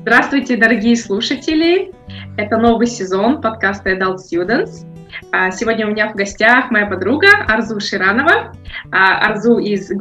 Здравствуйте, 0.00 0.56
дорогие 0.56 0.96
слушатели! 0.96 1.92
Это 2.36 2.56
новый 2.58 2.86
сезон 2.86 3.40
подкаста 3.40 3.90
Adult 3.90 4.18
Students. 4.18 4.86
А, 5.32 5.50
сегодня 5.50 5.86
у 5.86 5.90
меня 5.90 6.08
в 6.08 6.14
гостях 6.14 6.70
моя 6.70 6.86
подруга 6.86 7.28
Арзу 7.48 7.80
Ширанова. 7.80 8.52
А, 8.92 9.18
Арзу 9.26 9.58
из, 9.58 9.90
э, 9.90 9.94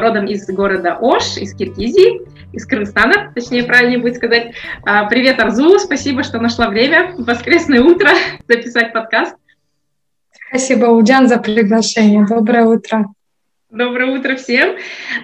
родом 0.00 0.26
из 0.26 0.46
города 0.48 0.98
Ош, 1.00 1.36
из 1.36 1.54
Киргизии, 1.54 2.22
из 2.52 2.66
Кыргызстана, 2.66 3.32
точнее, 3.34 3.64
правильнее 3.64 3.98
будет 3.98 4.16
сказать. 4.16 4.52
А, 4.84 5.06
привет, 5.06 5.40
Арзу, 5.40 5.78
спасибо, 5.78 6.22
что 6.22 6.38
нашла 6.38 6.68
время 6.68 7.14
в 7.16 7.24
воскресное 7.24 7.82
утро 7.82 8.10
записать 8.48 8.92
подкаст. 8.92 9.34
Спасибо, 10.48 10.86
Уджан, 10.86 11.28
за 11.28 11.38
приглашение. 11.38 12.24
Доброе 12.26 12.64
утро. 12.64 13.06
Доброе 13.70 14.18
утро 14.18 14.34
всем. 14.36 14.76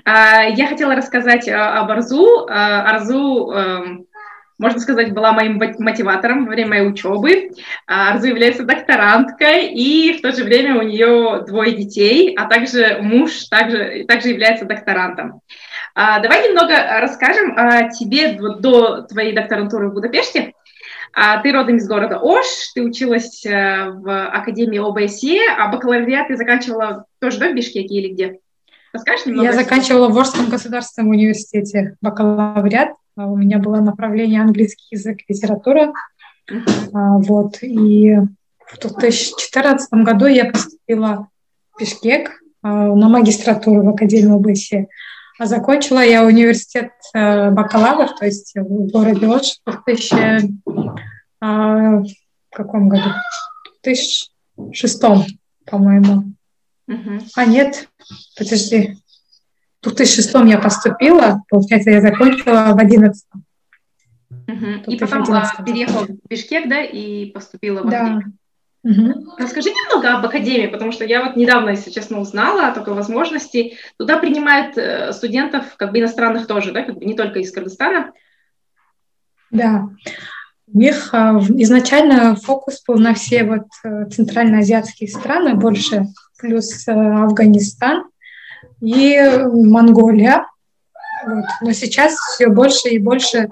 Я 0.04 0.66
хотела 0.68 0.94
рассказать 0.94 1.48
об 1.48 1.90
Арзу. 1.90 2.46
Арзу 2.46 3.50
эм, 3.50 4.06
можно 4.58 4.80
сказать, 4.80 5.12
была 5.12 5.32
моим 5.32 5.58
мотиватором 5.78 6.44
во 6.44 6.50
время 6.50 6.68
моей 6.68 6.88
учебы. 6.88 7.52
А, 7.86 8.12
Арзу 8.12 8.26
является 8.26 8.64
докторанткой, 8.64 9.68
и 9.68 10.18
в 10.18 10.20
то 10.20 10.32
же 10.32 10.44
время 10.44 10.78
у 10.78 10.82
нее 10.82 11.42
двое 11.46 11.72
детей, 11.72 12.34
а 12.36 12.44
также 12.44 12.98
муж 13.00 13.44
также, 13.44 14.04
также 14.06 14.28
является 14.28 14.66
докторантом. 14.66 15.40
А, 15.94 16.20
давай 16.20 16.46
немного 16.46 16.74
расскажем 17.00 17.54
о 17.56 17.88
тебе 17.88 18.32
до 18.32 19.02
твоей 19.02 19.32
докторантуры 19.32 19.88
в 19.88 19.94
Будапеште. 19.94 20.52
А, 21.16 21.40
ты 21.40 21.52
родом 21.52 21.76
из 21.76 21.86
города 21.86 22.18
Ош, 22.20 22.46
ты 22.74 22.82
училась 22.82 23.44
э, 23.46 23.90
в 23.90 24.26
Академии 24.28 24.78
ОБСЕ, 24.78 25.40
а 25.58 25.68
бакалавриат 25.68 26.28
ты 26.28 26.36
заканчивала 26.36 27.06
тоже 27.20 27.38
да, 27.38 27.50
в 27.50 27.54
Бишкеке 27.54 27.94
или 27.94 28.12
где? 28.12 28.38
Расскажешь 28.92 29.26
немного? 29.26 29.46
Я 29.46 29.52
заканчивала 29.52 30.08
в 30.08 30.18
Орском 30.18 30.48
государственном 30.48 31.10
университете 31.10 31.96
бакалавриат 32.00 32.90
а 33.16 33.26
у 33.26 33.36
меня 33.36 33.58
было 33.58 33.76
направление 33.76 34.40
английский 34.40 34.86
язык, 34.90 35.18
литература. 35.28 35.92
Uh-huh. 36.50 37.22
Вот. 37.22 37.62
И 37.62 38.16
в 38.66 38.78
2014 38.78 39.92
году 39.92 40.26
я 40.26 40.46
поступила 40.46 41.28
в 41.72 41.80
Бишкек 41.80 42.40
а, 42.62 42.94
на 42.94 43.08
магистратуру 43.08 43.82
в 43.84 43.88
Академию 43.90 44.36
ОБСЕ. 44.36 44.88
А 45.38 45.46
закончила 45.46 45.98
я 46.04 46.24
университет 46.24 46.92
э, 47.12 47.50
бакалавр, 47.50 48.14
то 48.16 48.24
есть 48.24 48.52
в 48.54 48.90
городе 48.90 49.26
Ош 49.26 49.60
в 49.66 49.84
2000, 49.84 50.64
в 51.40 52.04
каком 52.52 52.88
году? 52.88 53.10
В 53.80 53.84
2006, 53.84 55.00
по-моему. 55.66 56.34
Uh-huh. 56.88 57.20
А 57.34 57.46
нет, 57.46 57.88
подожди, 58.36 58.96
в 59.80 59.88
2006 59.88 60.34
я 60.46 60.58
поступила, 60.58 61.42
получается, 61.48 61.90
я 61.90 62.00
закончила 62.00 62.72
в 62.74 62.78
11 62.78 63.26
угу. 64.30 64.66
И 64.86 64.98
потом 64.98 65.24
а, 65.32 65.62
переехала 65.64 66.06
в 66.06 66.28
Бишкек, 66.28 66.68
да, 66.68 66.82
и 66.82 67.26
поступила 67.26 67.82
в 67.82 67.90
да. 67.90 68.20
Угу. 68.84 69.36
Расскажи 69.38 69.70
немного 69.70 70.12
об 70.12 70.26
академии, 70.26 70.66
потому 70.66 70.92
что 70.92 71.06
я 71.06 71.24
вот 71.24 71.36
недавно, 71.36 71.70
если 71.70 71.90
честно, 71.90 72.20
узнала 72.20 72.68
о 72.68 72.72
такой 72.72 72.92
возможности. 72.92 73.78
Туда 73.96 74.18
принимают 74.18 74.76
э, 74.76 75.10
студентов, 75.14 75.76
как 75.78 75.90
бы 75.90 76.00
иностранных 76.00 76.46
тоже, 76.46 76.70
да, 76.70 76.82
как 76.82 76.98
бы 76.98 77.04
не 77.04 77.14
только 77.14 77.38
из 77.38 77.50
Кыргызстана. 77.50 78.12
Да. 79.50 79.88
У 80.72 80.78
них 80.78 81.10
а, 81.12 81.38
изначально 81.38 82.36
фокус 82.36 82.82
был 82.86 82.98
на 82.98 83.14
все 83.14 83.44
вот 83.44 83.66
э, 83.84 84.06
центральноазиатские 84.10 85.08
страны 85.08 85.54
больше, 85.54 86.06
плюс 86.38 86.86
э, 86.86 86.92
Афганистан 86.92 88.04
и 88.82 89.18
Монголия. 89.50 90.46
Вот. 91.24 91.44
Но 91.62 91.72
сейчас 91.72 92.16
все 92.34 92.48
больше 92.48 92.90
и 92.90 92.98
больше 92.98 93.48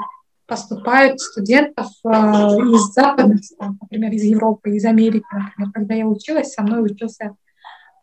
поступают 0.53 1.19
студентов 1.19 1.87
э, 2.05 2.09
из 2.11 2.93
западных 2.93 3.43
стран, 3.43 3.79
например, 3.81 4.13
из 4.13 4.25
Европы, 4.25 4.77
из 4.77 4.85
Америки. 4.85 5.25
Например, 5.33 5.73
когда 5.73 5.95
я 5.95 6.07
училась, 6.07 6.53
со 6.53 6.61
мной 6.61 6.85
учился 6.85 7.35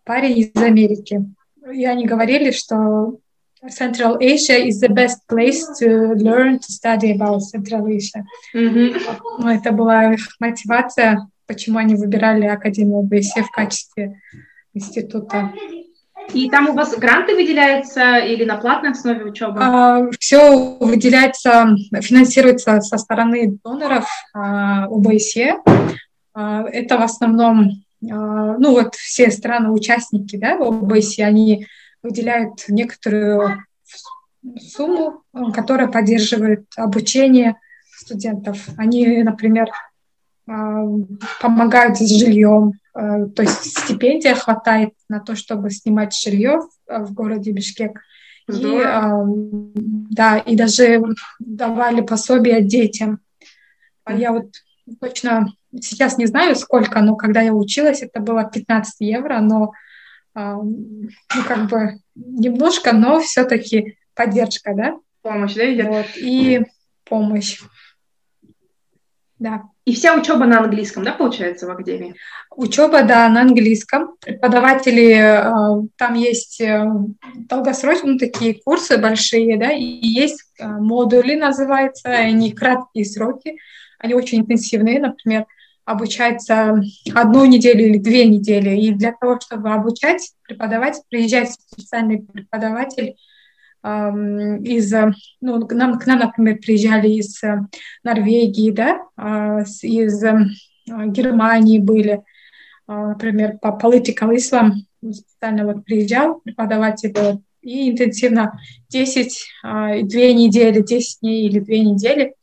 парень 0.04 0.40
из 0.40 0.56
Америки. 0.56 1.24
И 1.72 1.86
они 1.86 2.08
говорили, 2.08 2.50
что 2.50 3.20
Central 3.64 4.18
Asia 4.20 4.68
is 4.68 4.82
the 4.82 4.90
best 4.90 5.20
place 5.30 5.64
to 5.80 6.16
learn 6.16 6.58
to 6.58 6.72
study 6.72 7.12
about 7.12 7.42
Central 7.42 7.86
Asia. 7.86 8.24
Mm-hmm. 8.56 9.00
Ну, 9.38 9.48
это 9.48 9.72
была 9.72 10.16
их 10.16 10.22
мотивация, 10.40 11.28
почему 11.46 11.78
они 11.78 11.94
выбирали 11.94 12.48
Академию 12.48 13.02
ОБСЕ 13.02 13.44
в 13.44 13.52
качестве 13.52 14.20
института. 14.74 15.54
И 16.34 16.50
там 16.50 16.70
у 16.70 16.74
вас 16.74 16.96
гранты 16.98 17.36
выделяются 17.36 18.18
или 18.18 18.46
на 18.46 18.58
платной 18.58 18.92
основе 18.92 19.26
учебы? 19.26 19.60
А, 19.62 20.10
все 20.20 20.78
выделяется, 20.80 21.76
финансируется 22.02 22.82
со 22.82 22.98
стороны 22.98 23.58
доноров 23.64 24.08
а, 24.34 24.86
ОБСЕ. 24.86 25.58
А, 26.34 26.64
это 26.70 26.98
в 26.98 27.02
основном, 27.02 27.84
а, 28.04 28.58
ну 28.58 28.72
вот 28.72 28.96
все 28.96 29.32
страны-участники 29.32 30.38
да, 30.38 30.56
ОБСЕ, 30.56 31.26
они 31.26 31.68
выделяют 32.04 32.66
некоторую 32.68 33.64
сумму, 34.60 35.24
которая 35.54 35.88
поддерживает 35.88 36.66
обучение 36.78 37.56
студентов. 37.92 38.70
Они, 38.78 39.22
например, 39.24 39.70
помогают 41.42 41.98
с 41.98 42.10
жильем, 42.10 42.74
то 43.36 43.42
есть 43.42 43.78
стипендия 43.78 44.36
хватает 44.36 44.94
на 45.08 45.20
то, 45.20 45.36
чтобы 45.36 45.70
снимать 45.70 46.14
жилье 46.16 46.62
в 46.88 47.14
городе 47.14 47.52
Бишкек. 47.52 48.02
И, 48.48 48.82
а, 48.84 49.24
да, 49.26 50.40
и 50.40 50.56
даже 50.56 51.02
давали 51.40 52.02
пособия 52.02 52.62
детям. 52.62 53.20
Я 54.08 54.32
вот 54.32 54.48
точно 55.00 55.54
сейчас 55.80 56.18
не 56.18 56.26
знаю 56.26 56.56
сколько, 56.56 57.00
но 57.02 57.16
когда 57.16 57.42
я 57.42 57.54
училась, 57.54 58.02
это 58.02 58.20
было 58.20 58.44
15 58.44 58.96
евро, 59.02 59.40
но 59.40 59.72
ну, 60.34 61.10
как 61.48 61.70
бы 61.70 62.00
немножко, 62.16 62.94
но 62.94 63.20
все-таки 63.20 63.98
поддержка, 64.16 64.74
да? 64.74 64.96
Помощь, 65.22 65.54
да, 65.56 65.74
идет? 65.74 65.88
Вот, 65.88 66.06
и 66.16 66.66
помощь. 67.04 67.60
Да. 69.40 69.64
И 69.86 69.96
вся 69.96 70.16
учеба 70.16 70.46
на 70.46 70.60
английском, 70.60 71.04
да, 71.06 71.14
получается, 71.14 71.66
в 71.66 71.72
академии? 71.72 72.14
Учеба, 72.52 73.04
да, 73.04 73.30
на 73.30 73.42
английском. 73.42 74.18
Преподаватели, 74.20 75.14
э, 75.14 75.88
там 75.98 76.14
есть 76.14 76.60
э, 76.60 76.86
долгосрочные 77.36 78.20
такие 78.20 78.62
курсы 78.62 78.98
большие, 78.98 79.58
да, 79.58 79.72
и 79.72 79.84
есть 79.84 80.44
э, 80.60 80.68
модули, 80.68 81.36
называются, 81.36 82.10
они 82.10 82.52
краткие 82.52 83.06
сроки, 83.06 83.58
они 83.98 84.14
очень 84.14 84.42
интенсивные, 84.42 85.00
например, 85.00 85.46
обучается 85.86 86.82
одну 87.16 87.46
неделю 87.46 87.88
или 87.88 87.98
две 87.98 88.26
недели. 88.26 88.78
И 88.80 88.92
для 88.92 89.14
того, 89.14 89.40
чтобы 89.40 89.72
обучать, 89.72 90.34
преподавать, 90.44 91.02
приезжает 91.10 91.50
специальный 91.52 92.22
преподаватель 92.22 93.16
из, 93.82 94.94
ну, 95.40 95.66
к 95.66 95.74
нам, 95.74 95.98
к 96.00 96.06
нам, 96.06 96.20
например, 96.20 96.58
приезжали 96.58 97.10
из 97.10 97.42
э, 97.44 97.60
Норвегии, 98.04 98.72
да, 98.72 99.00
а, 99.16 99.62
из 99.82 100.22
э, 100.22 100.38
Германии 100.88 101.80
были, 101.80 102.22
а, 102.88 103.10
например, 103.10 103.58
по 103.62 103.78
political 103.82 104.36
Islam 104.36 104.72
специально 105.14 105.66
вот 105.66 105.86
приезжал 105.86 106.42
преподаватель 106.42 107.14
и 107.62 107.90
интенсивно 107.90 108.60
10, 108.90 109.46
а, 109.64 110.02
две 110.02 110.34
недели, 110.34 110.82
10 110.82 111.20
дней 111.22 111.48
или 111.48 111.60
две 111.60 111.80
недели. 111.82 112.34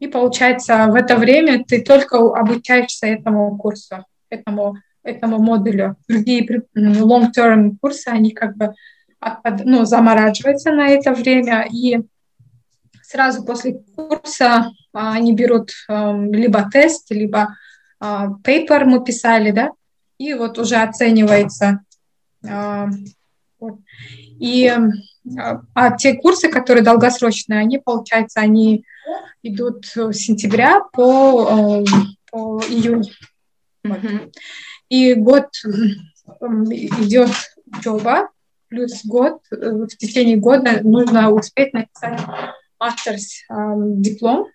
И 0.00 0.06
получается, 0.06 0.86
в 0.88 0.94
это 0.94 1.16
время 1.16 1.64
ты 1.64 1.82
только 1.82 2.18
обучаешься 2.18 3.06
этому 3.06 3.56
курсу, 3.56 4.04
этому, 4.30 4.76
этому 5.02 5.38
модулю. 5.38 5.96
Другие 6.08 6.62
long-term 6.76 7.76
курсы, 7.80 8.08
они 8.08 8.30
как 8.30 8.56
бы 8.56 8.74
ну, 9.64 9.84
замораживается 9.84 10.72
на 10.72 10.88
это 10.88 11.12
время, 11.12 11.66
и 11.70 11.98
сразу 13.02 13.44
после 13.44 13.80
курса 13.96 14.70
а, 14.92 15.12
они 15.14 15.32
берут 15.32 15.72
эм, 15.88 16.32
либо 16.32 16.68
тест, 16.70 17.10
либо 17.10 17.56
а, 18.00 18.28
paper 18.44 18.84
мы 18.84 19.02
писали, 19.02 19.50
да, 19.50 19.70
и 20.18 20.34
вот 20.34 20.58
уже 20.58 20.76
оценивается. 20.76 21.80
А, 22.46 22.88
и 24.38 24.72
а 25.74 25.96
те 25.96 26.14
курсы, 26.14 26.48
которые 26.48 26.84
долгосрочные, 26.84 27.58
они, 27.58 27.78
получается, 27.78 28.40
они 28.40 28.84
идут 29.42 29.86
с 29.86 30.12
сентября 30.12 30.80
по, 30.92 31.48
эм, 31.50 31.84
по 32.30 32.60
июнь. 32.68 33.10
Mm-hmm. 33.86 34.32
И 34.90 35.14
год 35.14 35.48
идет 36.40 37.30
учеба, 37.66 38.28
плюс 38.68 39.04
год, 39.04 39.40
э, 39.50 39.56
в 39.56 39.88
течение 39.88 40.36
года 40.36 40.80
нужно 40.82 41.30
успеть 41.30 41.72
написать 41.72 42.20
мастерс 42.78 43.44
диплом, 43.48 44.46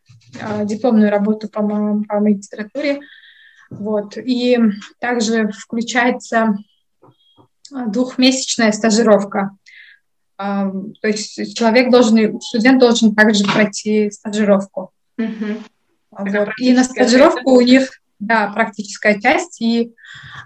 а, 0.42 0.63
дипломную 0.63 1.12
работу 1.12 1.50
по, 1.50 1.62
по 1.62 2.19
магистратуре. 2.19 3.01
Вот. 3.69 4.18
И 4.18 4.57
также 5.00 5.50
включается 5.51 6.57
двухмесячная 7.69 8.71
стажировка. 8.71 9.51
то 10.38 10.86
есть 11.04 11.57
человек 11.57 11.92
должен, 11.92 12.39
студент 12.39 12.80
должен 12.80 13.16
также 13.16 13.44
пройти 13.45 14.12
стажировку. 14.12 14.92
Угу. 15.18 15.63
Вот. 16.12 16.50
И 16.59 16.74
на 16.74 16.83
стажировку 16.83 17.51
у 17.51 17.62
них, 17.62 18.01
да, 18.19 18.48
практическая 18.48 19.19
часть, 19.19 19.62
и 19.62 19.94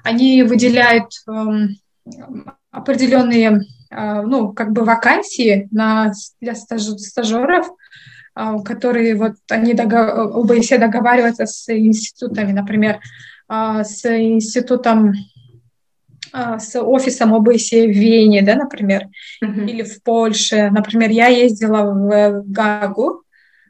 они 0.04 0.44
выделяют 0.44 1.12
эм, 1.28 1.78
определенные, 2.78 3.62
э, 3.90 4.22
ну, 4.22 4.54
как 4.54 4.72
бы 4.72 4.84
вакансии 4.84 5.68
на, 5.72 6.14
для 6.40 6.56
стаж, 6.56 6.84
стажеров, 6.84 7.68
э, 8.36 8.56
которые 8.64 9.16
вот 9.16 9.36
они 9.50 9.74
догов... 9.74 10.36
ОБСЕ 10.36 10.78
договариваются 10.78 11.46
с 11.46 11.68
институтами, 11.74 12.52
например, 12.52 13.00
э, 13.50 13.84
с 13.84 14.06
институтом 14.06 15.14
с 16.34 16.80
офисом 16.80 17.34
ОБСЕ 17.34 17.88
в 17.88 17.92
Вене, 17.92 18.42
да, 18.42 18.56
например, 18.56 19.08
uh-huh. 19.42 19.66
или 19.66 19.82
в 19.82 20.04
Польше. 20.04 20.70
Например, 20.72 21.10
я 21.10 21.28
ездила 21.28 21.84
в 21.84 22.44
Гагу, 22.46 23.24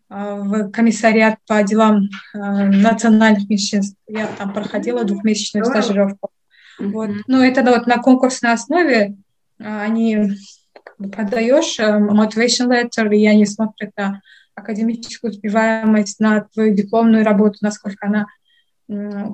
в 0.10 0.72
комиссариат 0.72 1.36
по 1.48 1.62
делам 1.62 2.10
национальных 2.34 3.48
меньшинств. 3.48 3.96
Я 4.08 4.28
там 4.40 4.54
проходила 4.54 5.04
двухмесячную 5.04 5.66
стажировку. 5.66 6.32
Mm-hmm. 6.80 6.92
Вот. 6.92 7.10
Ну, 7.28 7.42
это 7.42 7.64
вот 7.64 7.88
на 7.88 7.98
конкурсной 7.98 8.54
основе 8.54 9.16
а, 9.60 9.82
они 9.82 10.32
подаешь 10.98 11.80
э, 11.80 11.84
motivation 11.84 12.70
letter, 12.70 13.14
и 13.16 13.28
они 13.28 13.46
смотрят 13.46 13.92
на 13.96 14.22
академическую 14.56 15.32
успеваемость, 15.32 16.20
на 16.20 16.42
твою 16.54 16.74
дипломную 16.74 17.24
работу, 17.24 17.60
насколько 17.62 18.08
она 18.08 18.26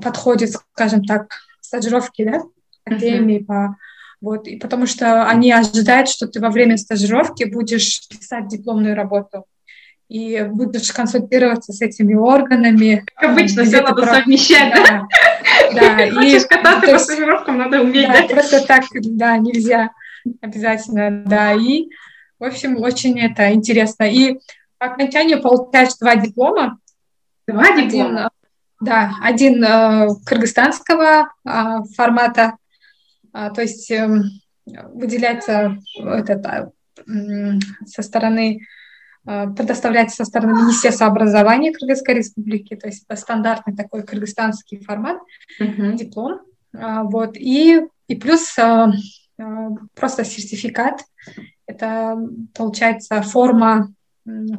подходит, 0.01 0.51
скажем 0.51 1.05
так, 1.05 1.31
стажировки, 1.61 2.25
да, 2.25 2.41
академии 2.85 3.39
mm-hmm. 3.39 3.45
по 3.45 3.77
вот, 4.23 4.47
и 4.47 4.55
потому 4.55 4.87
что 4.87 5.27
они 5.27 5.51
ожидают, 5.51 6.07
что 6.07 6.27
ты 6.27 6.39
во 6.39 6.49
время 6.49 6.77
стажировки 6.77 7.43
будешь 7.43 8.07
писать 8.07 8.47
дипломную 8.47 8.95
работу 8.95 9.43
и 10.07 10.47
будешь 10.49 10.93
консультироваться 10.93 11.73
с 11.73 11.81
этими 11.81 12.13
органами. 12.13 13.03
Как 13.15 13.31
обычно, 13.31 13.65
все 13.65 13.81
надо 13.81 14.01
про... 14.01 14.13
совмещать, 14.13 14.73
да? 14.73 15.03
Да. 15.73 16.05
И, 16.05 16.11
Хочешь 16.11 16.45
кататься 16.47 16.91
по 16.91 16.99
стажировкам, 16.99 17.57
надо 17.57 17.81
уметь, 17.81 18.07
да? 18.07 18.27
Просто 18.27 18.65
так, 18.65 18.83
да, 18.93 19.37
нельзя 19.37 19.91
обязательно, 20.41 21.23
да. 21.25 21.53
И, 21.53 21.89
в 22.39 22.43
общем, 22.43 22.77
очень 22.77 23.19
это 23.19 23.53
интересно. 23.53 24.03
И 24.03 24.39
по 24.77 24.87
окончанию 24.87 25.41
получаешь 25.41 25.95
два 25.99 26.15
диплома. 26.15 26.79
Два 27.47 27.75
диплома? 27.75 28.29
да, 28.79 29.13
один 29.21 29.63
э, 29.63 30.09
кыргызстанского 30.25 31.29
э, 31.45 31.83
формата, 31.95 32.57
э, 33.33 33.49
то 33.55 33.61
есть 33.61 33.89
э, 33.91 34.07
выделяется 34.65 35.77
этот, 35.97 36.45
э, 36.45 37.59
со 37.85 38.01
стороны 38.01 38.59
Э, 38.59 38.82
предоставляется 39.25 40.17
со 40.17 40.25
стороны 40.25 40.63
Министерства 40.63 41.07
образования 41.07 41.71
Кыргызской 41.71 42.15
Республики, 42.15 42.75
то 42.75 42.87
есть 42.87 43.05
это 43.07 43.19
стандартный 43.19 43.75
такой 43.75 44.03
кыргызстанский 44.03 44.79
формат, 44.79 45.17
uh-huh. 45.61 45.93
диплом. 45.93 46.41
А, 46.75 47.03
вот, 47.03 47.37
и, 47.37 47.81
и 48.07 48.15
плюс 48.15 48.57
э, 48.57 48.87
э, 49.37 49.43
просто 49.95 50.25
сертификат, 50.25 51.01
это 51.67 52.17
получается 52.53 53.21
форма, 53.21 53.93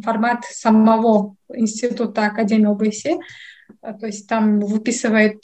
формат 0.03 0.45
самого 0.45 1.37
института 1.53 2.27
Академии 2.27 2.71
ОБСЕ, 2.71 3.19
то 3.81 4.07
есть 4.07 4.29
там 4.29 4.61
выписывает 4.61 5.43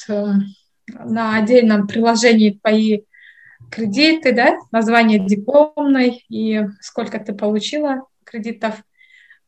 на 0.87 1.37
отдельном 1.37 1.87
приложении 1.87 2.59
твои 2.63 3.03
кредиты, 3.71 4.33
да, 4.33 4.59
название 4.73 5.19
дипломной 5.19 6.25
и 6.29 6.63
сколько 6.81 7.19
ты 7.19 7.33
получила 7.33 8.07
кредитов, 8.25 8.83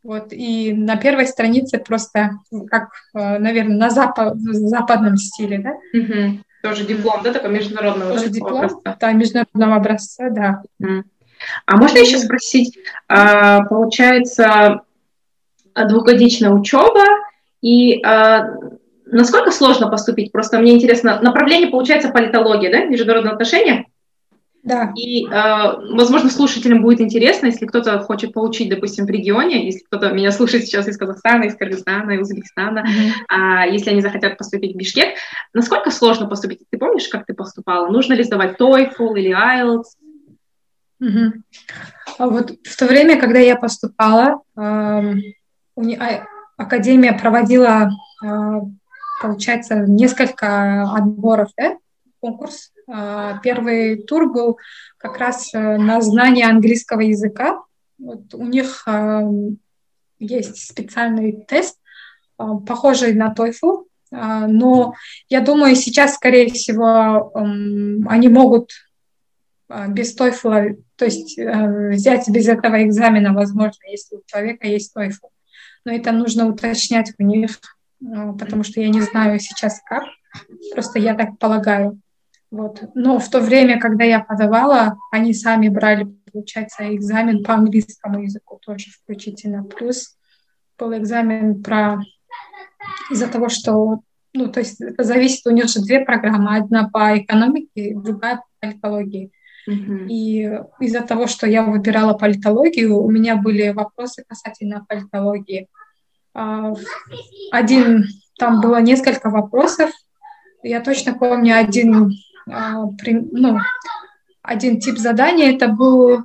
вот, 0.03 0.33
и 0.33 0.73
на 0.73 0.97
первой 0.97 1.27
странице 1.27 1.79
просто, 1.79 2.33
как, 2.69 2.91
э, 3.15 3.39
наверное, 3.39 3.77
на 3.77 3.91
запад, 3.91 4.35
западном 4.37 5.17
стиле, 5.17 5.59
да? 5.59 5.99
Угу. 5.99 6.39
Тоже 6.63 6.85
диплом, 6.85 7.23
да, 7.23 7.33
такой 7.33 7.51
международного 7.51 8.13
Тоже 8.13 8.31
диплом, 8.31 8.57
образца? 8.57 8.97
да, 9.01 9.13
международного 9.13 9.77
образца, 9.77 10.31
да. 10.31 10.63
Угу. 10.81 11.05
А 11.67 11.77
можно 11.77 11.99
еще 11.99 12.19
спросить, 12.19 12.79
а, 13.09 13.65
получается, 13.65 14.83
двухгодичная 15.75 16.51
учеба, 16.51 17.05
и 17.61 18.03
а, 18.05 18.55
насколько 19.07 19.51
сложно 19.51 19.89
поступить? 19.89 20.33
Просто 20.33 20.59
мне 20.59 20.73
интересно, 20.73 21.21
направление 21.21 21.71
получается 21.71 22.11
политология, 22.11 22.71
да, 22.71 22.85
международные 22.85 23.33
отношения? 23.33 23.87
Да. 24.63 24.93
И, 24.97 25.27
э, 25.27 25.31
возможно, 25.97 26.31
слушателям 26.31 26.83
будет 26.83 27.01
интересно, 27.01 27.47
если 27.47 27.67
кто-то 27.67 27.99
хочет 27.99 28.33
получить, 28.33 28.69
допустим, 28.69 29.07
в 29.07 29.11
регионе, 29.11 29.67
если 29.67 29.81
кто-то 29.81 30.13
меня 30.13 30.31
слушает 30.31 30.65
сейчас 30.65 30.87
из 30.87 30.97
Казахстана, 30.97 31.45
из 31.45 31.57
Кыргызстана, 31.57 32.13
из 32.13 32.21
Узбекистана, 32.21 32.85
mm-hmm. 32.87 33.67
э, 33.67 33.73
если 33.73 33.91
они 33.91 34.01
захотят 34.01 34.39
поступить 34.39 34.75
в 34.75 34.77
Бишкек, 34.77 35.17
насколько 35.53 35.91
сложно 35.91 36.29
поступить? 36.29 36.61
Ты 36.71 36.79
помнишь, 36.79 37.09
как 37.09 37.27
ты 37.27 37.35
поступала? 37.35 37.89
Нужно 37.89 38.13
ли 38.13 38.23
сдавать 38.23 38.61
TOEFL 38.61 39.19
или 39.19 39.35
IELTS? 39.35 39.85
Угу. 41.01 41.33
А 42.19 42.27
вот 42.29 42.53
в 42.63 42.77
то 42.77 42.87
время, 42.87 43.21
когда 43.21 43.41
я 43.41 43.57
поступала, 43.57 44.43
э, 44.57 45.15
Академия 46.57 47.13
проводила, 47.15 47.91
э, 48.25 48.61
получается, 49.21 49.75
несколько 49.75 50.83
отборов, 50.83 51.49
да, 51.57 51.77
конкурс 52.21 52.72
первый 52.87 54.03
тур 54.03 54.33
был 54.33 54.59
как 55.03 55.19
раз 55.19 55.53
э, 55.53 55.59
на 55.59 56.01
знание 56.01 56.47
английского 56.47 57.01
языка. 57.01 57.63
Вот 57.99 58.35
у 58.35 58.45
них 58.45 58.83
а, 58.87 59.23
есть 60.19 60.69
специальный 60.71 61.45
тест, 61.47 61.79
а, 62.39 62.57
похожий 62.57 63.15
на 63.15 63.35
TOEFL, 63.37 63.85
но 64.11 64.95
я 65.31 65.41
думаю, 65.41 65.75
сейчас, 65.75 66.17
скорее 66.17 66.51
всего, 66.51 67.33
они 67.35 68.29
могут 68.29 68.71
без 69.89 70.15
TOEFL, 70.15 70.83
то 70.97 71.07
есть 71.07 71.39
э, 71.39 71.89
взять 71.89 72.29
без 72.29 72.47
этого 72.47 72.85
экзамена, 72.85 73.33
возможно, 73.33 73.81
если 73.89 74.17
у 74.17 74.23
человека 74.27 74.67
есть 74.67 74.95
TOEFL. 74.95 75.31
Но 75.87 75.93
это 75.93 76.13
нужно 76.13 76.47
уточнять 76.47 77.15
у 77.19 77.23
них, 77.23 77.59
потому 78.01 78.65
что 78.65 78.83
я 78.83 78.91
не 78.91 79.01
знаю 79.01 79.41
сейчас 79.41 79.81
как, 79.87 80.05
просто 80.75 80.99
я 80.99 81.15
так 81.15 81.39
полагаю. 81.39 81.99
Вот. 82.53 82.83
Но 82.95 83.19
в 83.19 83.31
то 83.31 83.41
время, 83.41 83.81
когда 83.81 84.05
я 84.05 84.21
подавала, 84.21 84.99
они 85.11 85.33
сами 85.33 85.69
брали, 85.69 86.15
получается, 86.31 86.95
экзамен 86.95 87.43
по 87.43 87.55
английскому 87.55 88.23
языку 88.23 88.61
тоже 88.65 88.91
включительно. 88.91 89.65
Плюс 89.65 90.19
был 90.79 90.95
экзамен 90.95 91.63
про 91.63 91.99
из-за 93.11 93.27
того, 93.29 93.49
что 93.49 94.01
ну, 94.35 94.49
то 94.49 94.61
есть 94.61 94.81
это 94.83 95.03
зависит, 95.03 95.47
у 95.47 95.51
них 95.51 95.69
же 95.69 95.81
две 95.81 96.01
программы, 96.01 96.57
одна 96.57 96.89
по 96.91 97.19
экономике, 97.19 97.95
другая 97.95 98.37
по 98.37 98.45
политологии. 98.61 99.31
Uh-huh. 99.69 100.07
И 100.09 100.61
из-за 100.81 101.01
того, 101.01 101.27
что 101.29 101.47
я 101.47 101.63
выбирала 101.63 102.15
политологию, 102.15 102.99
у 102.99 103.11
меня 103.11 103.37
были 103.37 103.71
вопросы 103.71 104.25
касательно 104.27 104.85
политологии. 104.87 105.69
А, 106.35 106.75
один, 107.51 108.05
там 108.39 108.61
было 108.61 108.81
несколько 108.81 109.31
вопросов. 109.31 109.91
Я 110.63 110.81
точно 110.81 111.15
помню 111.15 111.57
один 111.59 112.13
ну, 112.47 113.59
один 114.43 114.81
тип 114.81 114.99
задания 114.99 115.55
это 115.55 115.69
был 115.69 116.25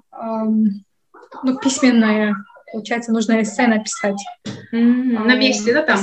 ну, 1.43 1.57
письменное, 1.59 2.36
получается, 2.71 3.12
нужно 3.12 3.41
эссе 3.41 3.67
написать. 3.67 4.19
Mm-hmm. 4.74 5.24
На 5.24 5.36
месте, 5.36 5.74
да, 5.74 5.83
там? 5.83 6.00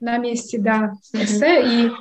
На 0.00 0.18
месте, 0.18 0.58
да, 0.58 0.92
эссе. 1.12 1.62
Mm-hmm. 1.62 1.88
И 1.88 1.92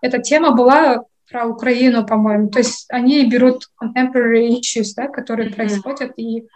эта 0.00 0.18
тема 0.20 0.52
была 0.52 1.04
про 1.30 1.46
Украину, 1.46 2.04
по-моему. 2.04 2.48
То 2.48 2.58
есть 2.58 2.86
они 2.90 3.28
берут 3.28 3.68
contemporary 3.80 4.58
issues, 4.58 4.92
да, 4.96 5.08
которые 5.08 5.48
mm-hmm. 5.48 5.54
происходят, 5.54 6.12
и 6.16 6.46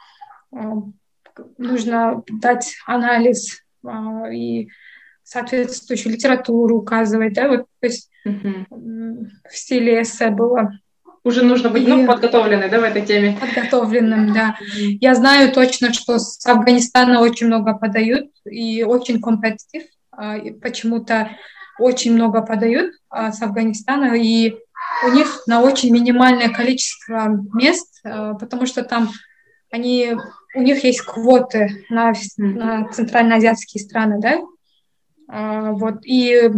э, 0.53 0.59
нужно 1.59 2.23
дать 2.29 2.75
анализ 2.87 3.63
э, 3.85 4.35
и 4.35 4.69
соответствующую 5.23 6.13
литературу 6.13 6.79
указывать, 6.79 7.35
да, 7.35 7.49
вот, 7.49 7.67
то 7.81 7.87
есть 7.87 8.11
угу. 8.27 9.29
в 9.51 9.57
стиле 9.57 10.03
эссе 10.03 10.31
было. 10.31 10.73
Уже 11.25 11.43
нужно 11.43 11.71
быть, 11.71 11.89
ну, 11.89 11.99
и... 11.99 12.03
ну, 12.03 12.07
подготовленной, 12.07 12.69
да, 12.69 12.79
в 12.79 12.85
этой 12.85 13.03
теме? 13.03 13.37
Подготовленным, 13.41 14.33
да. 14.33 14.57
Я 14.77 15.15
знаю 15.17 15.53
точно, 15.53 15.93
что 15.93 16.21
с 16.21 16.47
Афганистана 16.47 17.21
очень 17.21 17.49
много 17.49 17.75
подают 17.75 18.31
и 18.45 18.85
очень 18.85 19.21
компетитив. 19.21 19.83
А, 20.17 20.39
почему-то 20.63 21.31
очень 21.79 22.15
много 22.15 22.43
подают 22.43 22.93
а, 23.11 23.33
с 23.33 23.43
Афганистана, 23.43 24.15
и 24.15 24.57
у 25.05 25.11
них 25.11 25.43
на 25.47 25.63
очень 25.63 25.93
минимальное 25.93 26.49
количество 26.49 27.29
мест, 27.53 28.01
а, 28.05 28.35
потому 28.35 28.67
что 28.67 28.83
там 28.83 29.11
они, 29.71 30.17
у 30.55 30.63
них 30.63 30.85
есть 30.85 31.01
квоты 31.01 31.85
на, 31.91 32.13
на 32.37 32.89
центральноазиатские 32.93 33.83
страны, 33.83 34.21
да, 34.21 35.73
вот, 35.73 36.07
и 36.07 36.53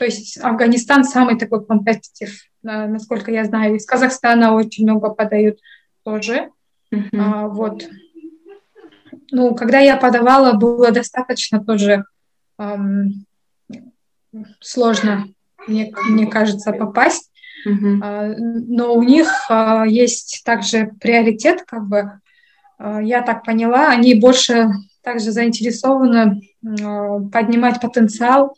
то 0.00 0.06
есть 0.06 0.38
Афганистан 0.42 1.04
самый 1.04 1.38
такой 1.38 1.62
компетитив, 1.62 2.30
насколько 2.62 3.30
я 3.30 3.44
знаю. 3.44 3.74
Из 3.74 3.84
Казахстана 3.84 4.54
очень 4.54 4.84
много 4.84 5.10
подают 5.10 5.58
тоже. 6.04 6.48
Uh-huh. 6.90 7.18
А, 7.18 7.48
вот. 7.48 7.86
ну, 9.30 9.54
когда 9.54 9.78
я 9.78 9.98
подавала, 9.98 10.54
было 10.54 10.90
достаточно 10.90 11.62
тоже 11.62 12.06
эм, 12.58 13.26
сложно, 14.60 15.28
мне, 15.68 15.92
мне 16.08 16.26
кажется, 16.26 16.72
попасть. 16.72 17.30
Uh-huh. 17.68 18.36
Но 18.38 18.94
у 18.94 19.02
них 19.02 19.28
а, 19.50 19.84
есть 19.86 20.40
также 20.46 20.92
приоритет, 20.98 21.64
как 21.66 21.86
бы, 21.86 22.20
а, 22.78 23.02
я 23.02 23.20
так 23.20 23.44
поняла, 23.44 23.90
они 23.90 24.14
больше 24.14 24.70
также 25.02 25.30
заинтересованы 25.30 26.40
поднимать 26.62 27.82
потенциал 27.82 28.56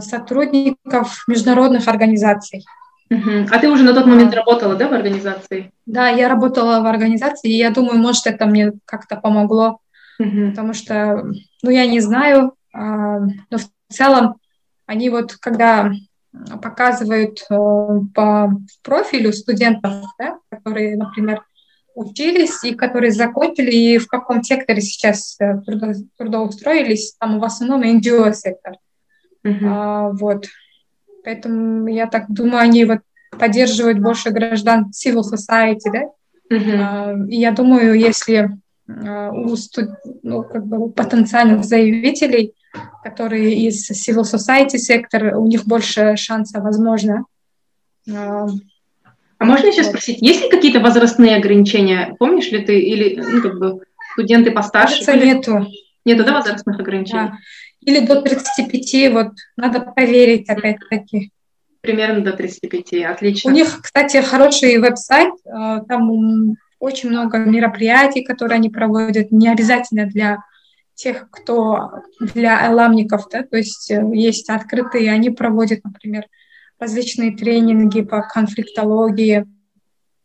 сотрудников 0.00 1.24
международных 1.26 1.88
организаций. 1.88 2.64
Uh-huh. 3.10 3.46
А 3.50 3.58
ты 3.58 3.68
уже 3.70 3.84
на 3.84 3.94
тот 3.94 4.06
момент 4.06 4.34
работала, 4.34 4.74
да, 4.74 4.88
в 4.88 4.92
организации? 4.94 5.72
Да, 5.84 6.08
я 6.08 6.28
работала 6.28 6.80
в 6.80 6.86
организации, 6.86 7.50
и 7.50 7.58
я 7.58 7.70
думаю, 7.70 7.98
может, 7.98 8.26
это 8.26 8.46
мне 8.46 8.72
как-то 8.86 9.16
помогло, 9.16 9.80
uh-huh. 10.20 10.50
потому 10.50 10.72
что, 10.72 11.24
ну, 11.62 11.70
я 11.70 11.86
не 11.86 12.00
знаю, 12.00 12.54
но 12.72 13.58
в 13.58 13.94
целом 13.94 14.36
они 14.86 15.10
вот, 15.10 15.34
когда 15.34 15.92
показывают 16.62 17.44
э, 17.50 17.54
по 18.14 18.50
профилю 18.82 19.32
студентов, 19.32 20.04
да, 20.18 20.38
которые, 20.50 20.96
например, 20.96 21.44
учились 21.94 22.64
и 22.64 22.74
которые 22.74 23.12
закончили, 23.12 23.70
и 23.70 23.98
в 23.98 24.06
каком 24.06 24.42
секторе 24.42 24.80
сейчас 24.80 25.36
э, 25.40 25.60
трудоустроились, 26.16 27.14
там 27.18 27.38
в 27.38 27.44
основном 27.44 27.82
NGO-сектор. 27.82 28.76
Uh-huh. 29.44 29.64
А, 29.64 30.10
вот. 30.10 30.46
Поэтому 31.24 31.88
я 31.88 32.06
так 32.06 32.26
думаю, 32.28 32.58
они 32.58 32.84
вот 32.84 33.00
поддерживают 33.38 33.98
больше 33.98 34.30
граждан 34.30 34.90
civil 34.90 35.22
society, 35.22 35.90
да? 35.92 36.02
Uh-huh. 36.50 36.78
А, 36.78 37.14
и 37.28 37.36
я 37.36 37.52
думаю, 37.52 37.94
если 37.94 38.50
а, 38.88 39.30
у 39.30 39.56
студ... 39.56 39.90
ну, 40.22 40.42
как 40.42 40.66
бы 40.66 40.90
потенциальных 40.90 41.64
заявителей 41.64 42.54
которые 43.02 43.54
из 43.54 43.90
civil 43.90 44.22
society 44.22 44.78
сектора, 44.78 45.36
у 45.36 45.46
них 45.46 45.64
больше 45.64 46.16
шанса, 46.16 46.60
возможно. 46.60 47.24
А, 48.10 48.46
а 49.38 49.44
можно 49.44 49.66
еще 49.66 49.84
спросить, 49.84 50.22
есть 50.22 50.42
ли 50.42 50.50
какие-то 50.50 50.80
возрастные 50.80 51.36
ограничения? 51.36 52.14
Помнишь 52.18 52.50
ли 52.50 52.64
ты, 52.64 52.78
или 52.78 53.20
ну, 53.20 53.42
как 53.42 53.58
бы 53.58 53.80
студенты 54.12 54.52
постарше? 54.52 55.04
Кажется, 55.04 55.26
нету. 55.26 55.66
Нету, 56.04 56.24
да, 56.24 56.32
возрастных 56.32 56.78
ограничений? 56.78 57.30
Да. 57.30 57.38
Или 57.82 58.06
до 58.06 58.22
35, 58.22 59.12
вот, 59.12 59.32
надо 59.56 59.80
проверить 59.80 60.48
опять-таки. 60.48 61.30
Примерно 61.80 62.22
до 62.22 62.32
35, 62.32 63.04
отлично. 63.04 63.50
У 63.50 63.54
них, 63.54 63.80
кстати, 63.82 64.18
хороший 64.22 64.78
веб-сайт, 64.78 65.32
а, 65.44 65.80
там 65.80 66.56
очень 66.78 67.10
много 67.10 67.38
мероприятий, 67.38 68.22
которые 68.22 68.56
они 68.56 68.70
проводят, 68.70 69.32
не 69.32 69.48
обязательно 69.48 70.06
для 70.06 70.38
тех, 70.94 71.28
кто 71.30 71.90
для 72.20 72.70
эламников, 72.70 73.28
да, 73.30 73.42
то 73.42 73.56
есть 73.56 73.90
э, 73.90 74.02
есть 74.12 74.48
открытые, 74.50 75.10
они 75.10 75.30
проводят, 75.30 75.82
например, 75.84 76.26
различные 76.78 77.36
тренинги 77.36 78.02
по 78.02 78.22
конфликтологии, 78.22 79.46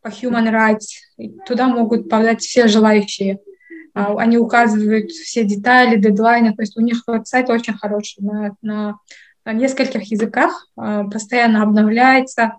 по 0.02 0.10
human 0.10 0.52
rights. 0.52 1.38
Туда 1.48 1.68
могут 1.68 2.10
подать 2.10 2.42
все 2.42 2.68
желающие. 2.68 3.40
А, 3.98 4.16
они 4.18 4.38
указывают 4.38 5.12
все 5.12 5.44
детали, 5.44 6.00
дедлайны, 6.00 6.54
то 6.54 6.62
есть 6.62 6.78
у 6.78 6.82
них 6.82 7.04
сайт 7.24 7.50
очень 7.50 7.74
хороший 7.74 8.24
на, 8.24 8.56
на, 8.62 9.00
на 9.44 9.54
нескольких 9.54 10.12
языках, 10.12 10.68
а, 10.76 11.04
постоянно 11.06 11.64
обновляется. 11.64 12.54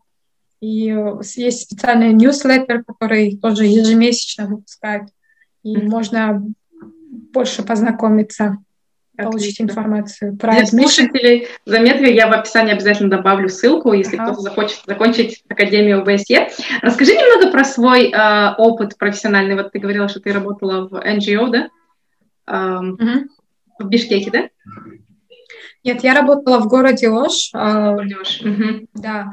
И 0.61 0.93
есть 1.37 1.63
специальный 1.63 2.13
ньюслеттер, 2.13 2.83
который 2.83 3.37
тоже 3.37 3.67
ежемесячно 3.67 4.49
выпускают. 4.49 5.11
И 5.63 5.77
mm-hmm. 5.77 5.89
можно 5.89 6.45
больше 7.33 7.63
познакомиться, 7.63 8.59
Отлично. 9.19 9.33
получить 9.33 9.61
информацию 9.61 10.37
про 10.37 10.53
Для 10.53 10.67
слушателей 10.67 11.49
заметьте, 11.65 12.15
я 12.15 12.29
в 12.29 12.33
описании 12.33 12.73
обязательно 12.73 13.11
добавлю 13.11 13.49
ссылку, 13.49 13.93
если 13.93 14.17
ага. 14.17 14.27
кто-то 14.27 14.43
захочет 14.43 14.81
закончить 14.87 15.43
Академию 15.49 16.03
ОБСЕ. 16.03 16.51
Расскажи 16.83 17.15
немного 17.15 17.51
про 17.51 17.65
свой 17.65 18.13
э, 18.13 18.55
опыт 18.59 18.97
профессиональный. 18.97 19.57
Вот 19.57 19.73
ты 19.73 19.81
говорила, 19.81 20.09
что 20.09 20.21
ты 20.21 20.33
работала 20.33 20.87
в 20.87 20.95
NGO, 20.95 21.51
да? 21.51 21.69
Эм, 22.47 22.93
угу. 22.93 23.29
В 23.81 23.89
Бишкеке, 23.89 24.31
да? 24.31 24.49
Нет, 25.83 26.05
я 26.05 26.15
работала 26.15 26.61
в 26.61 26.69
городе 26.69 27.09
Ош. 27.09 27.51
Э, 27.55 27.97
Ош. 28.21 28.41
Угу. 28.43 28.87
Да. 28.95 29.33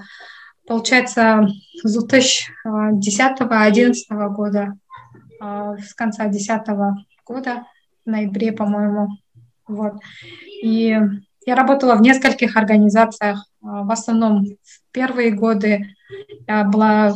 Получается, 0.66 1.48
с 1.84 1.96
2010-2011 2.12 3.94
года, 4.30 4.74
э, 5.40 5.76
с 5.78 5.94
конца 5.94 6.24
2010 6.24 6.68
года 7.24 7.68
в 8.04 8.10
ноябре, 8.10 8.52
по-моему. 8.52 9.10
Вот. 9.68 9.94
И 10.62 10.98
я 11.46 11.56
работала 11.56 11.96
в 11.96 12.02
нескольких 12.02 12.56
организациях. 12.56 13.48
А, 13.62 13.84
в 13.84 13.92
основном 13.92 14.46
в 14.46 14.92
первые 14.92 15.32
годы 15.32 15.96
я 16.48 16.64
была 16.64 17.16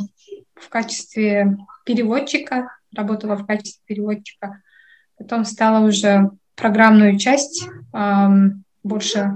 в 0.56 0.70
качестве 0.70 1.58
переводчика, 1.86 2.70
работала 2.96 3.36
в 3.36 3.46
качестве 3.46 3.82
переводчика. 3.86 4.62
Потом 5.18 5.46
стала 5.46 5.86
уже 5.86 6.32
программную 6.56 7.18
часть 7.18 7.68
больше, 8.84 9.34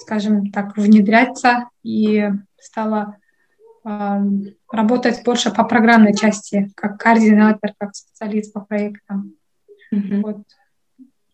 скажем 0.00 0.50
так, 0.50 0.76
внедряться 0.76 1.68
и 1.82 2.28
стала 2.58 3.16
работать 4.70 5.24
больше 5.24 5.50
по 5.50 5.64
программной 5.64 6.14
части, 6.14 6.70
как 6.74 6.98
координатор, 6.98 7.72
как 7.78 7.94
специалист 7.94 8.52
по 8.52 8.60
проектам. 8.60 9.34
Mm-hmm. 9.92 10.20
Вот 10.20 10.42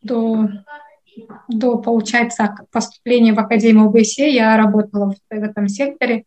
до, 0.03 0.49
до, 1.49 1.79
получается, 1.79 2.55
поступления 2.71 3.33
в 3.33 3.39
Академию 3.39 3.87
ОБСЕ 3.87 4.31
я 4.31 4.57
работала 4.57 5.13
в, 5.13 5.17
этом 5.31 5.69
секторе. 5.69 6.25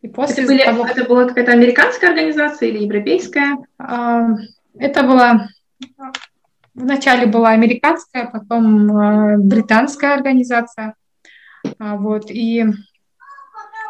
И 0.00 0.08
после 0.08 0.44
это, 0.44 0.52
были, 0.52 0.64
того, 0.64 0.86
это 0.86 1.04
была 1.04 1.28
какая-то 1.28 1.52
американская 1.52 2.10
организация 2.10 2.68
или 2.68 2.84
европейская? 2.84 3.58
А, 3.78 4.28
это 4.78 5.02
была... 5.02 5.48
Вначале 6.74 7.26
была 7.26 7.50
американская, 7.50 8.26
потом 8.26 8.96
а, 8.96 9.36
британская 9.36 10.14
организация. 10.14 10.94
А, 11.78 11.96
вот, 11.96 12.30
и 12.30 12.64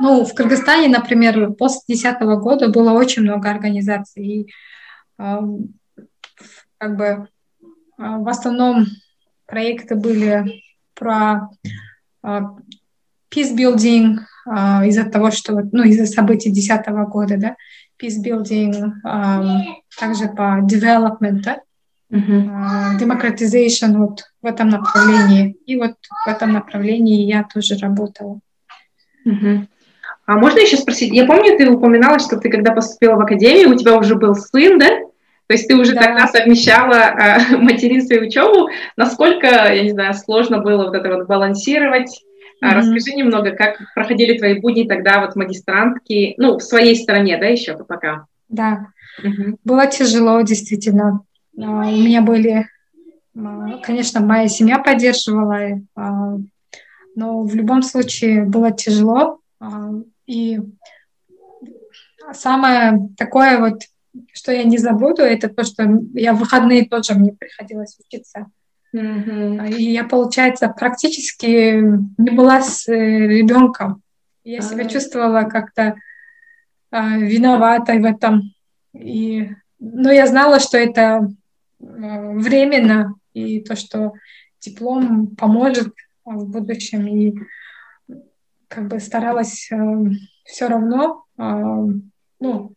ну, 0.01 0.25
в 0.25 0.35
Кыргызстане, 0.35 0.89
например, 0.89 1.53
после 1.53 1.81
2010 1.89 2.23
года 2.43 2.69
было 2.69 2.93
очень 2.93 3.23
много 3.23 3.51
организаций. 3.51 4.25
И 4.25 4.53
как 6.79 6.97
бы 6.97 7.29
в 7.97 8.29
основном 8.29 8.87
проекты 9.53 9.97
были 9.97 10.63
про 10.95 11.51
а, 12.23 12.41
peace 13.31 13.55
building 13.55 14.17
а, 14.47 14.87
из-за 14.87 15.05
того, 15.05 15.31
что, 15.31 15.61
ну, 15.73 15.83
из-за 15.85 16.07
событий 16.07 16.51
2010 16.51 16.89
года, 17.11 17.37
да, 17.37 17.57
peace 18.01 18.25
building, 18.25 18.73
также 20.01 20.29
по 20.29 20.61
development, 20.63 21.43
да, 21.43 21.61
uh-huh. 22.11 22.99
democratization 22.99 23.99
вот 23.99 24.23
в 24.41 24.47
этом 24.47 24.71
направлении. 24.71 25.57
И 25.67 25.77
вот 25.77 25.97
в 26.25 26.29
этом 26.29 26.53
направлении 26.53 27.27
я 27.27 27.45
тоже 27.45 27.77
работала. 27.77 28.41
Uh-huh. 29.27 29.67
А 30.25 30.37
можно 30.37 30.61
еще 30.61 30.79
спросить? 30.79 31.13
Я 31.13 31.27
помню, 31.27 31.57
ты 31.59 31.71
упоминала, 31.71 32.19
что 32.19 32.39
ты 32.39 32.49
когда 32.49 32.73
поступила 32.73 33.17
в 33.17 33.21
академию, 33.21 33.71
у 33.71 33.79
тебя 33.79 33.99
уже 33.99 34.17
был 34.17 34.35
сын, 34.35 34.79
да? 34.79 34.89
То 35.47 35.55
есть 35.55 35.69
ты 35.69 35.77
уже 35.77 35.95
да. 35.95 36.03
тогда 36.03 36.27
совмещала 36.27 36.95
э, 36.95 37.57
материнство 37.57 38.15
и 38.15 38.27
учебу. 38.27 38.71
Насколько, 38.97 39.47
я 39.47 39.83
не 39.83 39.91
знаю, 39.91 40.15
сложно 40.15 40.59
было 40.61 40.85
вот 40.85 40.95
это 40.95 41.15
вот 41.15 41.27
балансировать? 41.27 42.23
Mm-hmm. 42.63 42.75
Расскажи 42.75 43.17
немного, 43.17 43.51
как 43.53 43.81
проходили 43.95 44.39
твои 44.39 44.61
будни 44.61 44.85
тогда 44.85 45.21
вот 45.21 45.35
магистрантки, 45.35 46.35
ну, 46.37 46.59
в 46.59 46.63
своей 46.63 46.95
стране, 46.97 47.37
да, 47.39 47.47
еще 47.47 47.77
пока? 47.77 48.27
Да, 48.49 48.87
mm-hmm. 49.23 49.57
было 49.65 49.87
тяжело, 49.87 50.41
действительно. 50.43 51.21
А, 51.59 51.63
у 51.63 51.97
меня 51.97 52.23
были, 52.23 52.69
конечно, 53.83 54.21
моя 54.21 54.49
семья 54.49 54.79
поддерживала, 54.79 55.81
а, 55.97 56.37
но 57.15 57.43
в 57.43 57.55
любом 57.55 57.83
случае 57.83 58.45
было 58.45 58.71
тяжело. 58.71 59.41
И 60.27 60.61
самое 62.33 63.11
такое 63.17 63.59
вот 63.59 63.81
что 64.33 64.53
я 64.53 64.65
не 64.65 64.79
забуду, 64.79 65.23
это 65.23 65.49
то, 65.49 65.65
что 65.65 65.85
я 66.15 66.35
в 66.35 66.39
выходные 66.39 66.89
тоже 66.89 67.15
мне 67.15 67.33
приходилось 67.33 67.99
учиться. 67.99 68.47
Mm-hmm. 68.95 69.77
И 69.77 69.93
я, 69.93 70.05
получается, 70.05 70.69
практически 70.69 71.81
не 72.19 72.31
была 72.31 72.61
с 72.61 72.89
э, 72.89 72.95
ребенком. 72.95 74.03
Я 74.45 74.59
uh-huh. 74.59 74.63
себя 74.63 74.85
чувствовала 74.85 75.45
как-то 75.45 75.95
э, 76.91 77.19
виноватой 77.21 78.01
в 78.01 78.05
этом. 78.05 78.53
И, 78.93 79.51
но 79.79 80.13
я 80.13 80.27
знала, 80.27 80.61
что 80.61 80.77
это 80.77 81.27
э, 81.81 82.33
временно, 82.35 83.15
и 83.33 83.61
то, 83.61 83.77
что 83.77 84.13
диплом 84.61 85.37
поможет 85.37 85.95
в 86.27 86.51
будущем. 86.51 87.07
И 87.07 87.35
как 88.69 88.89
бы 88.89 89.01
старалась 89.01 89.71
э, 89.73 89.77
все 90.45 90.69
равно 90.69 91.25
э, 91.39 91.43
ну, 92.41 92.75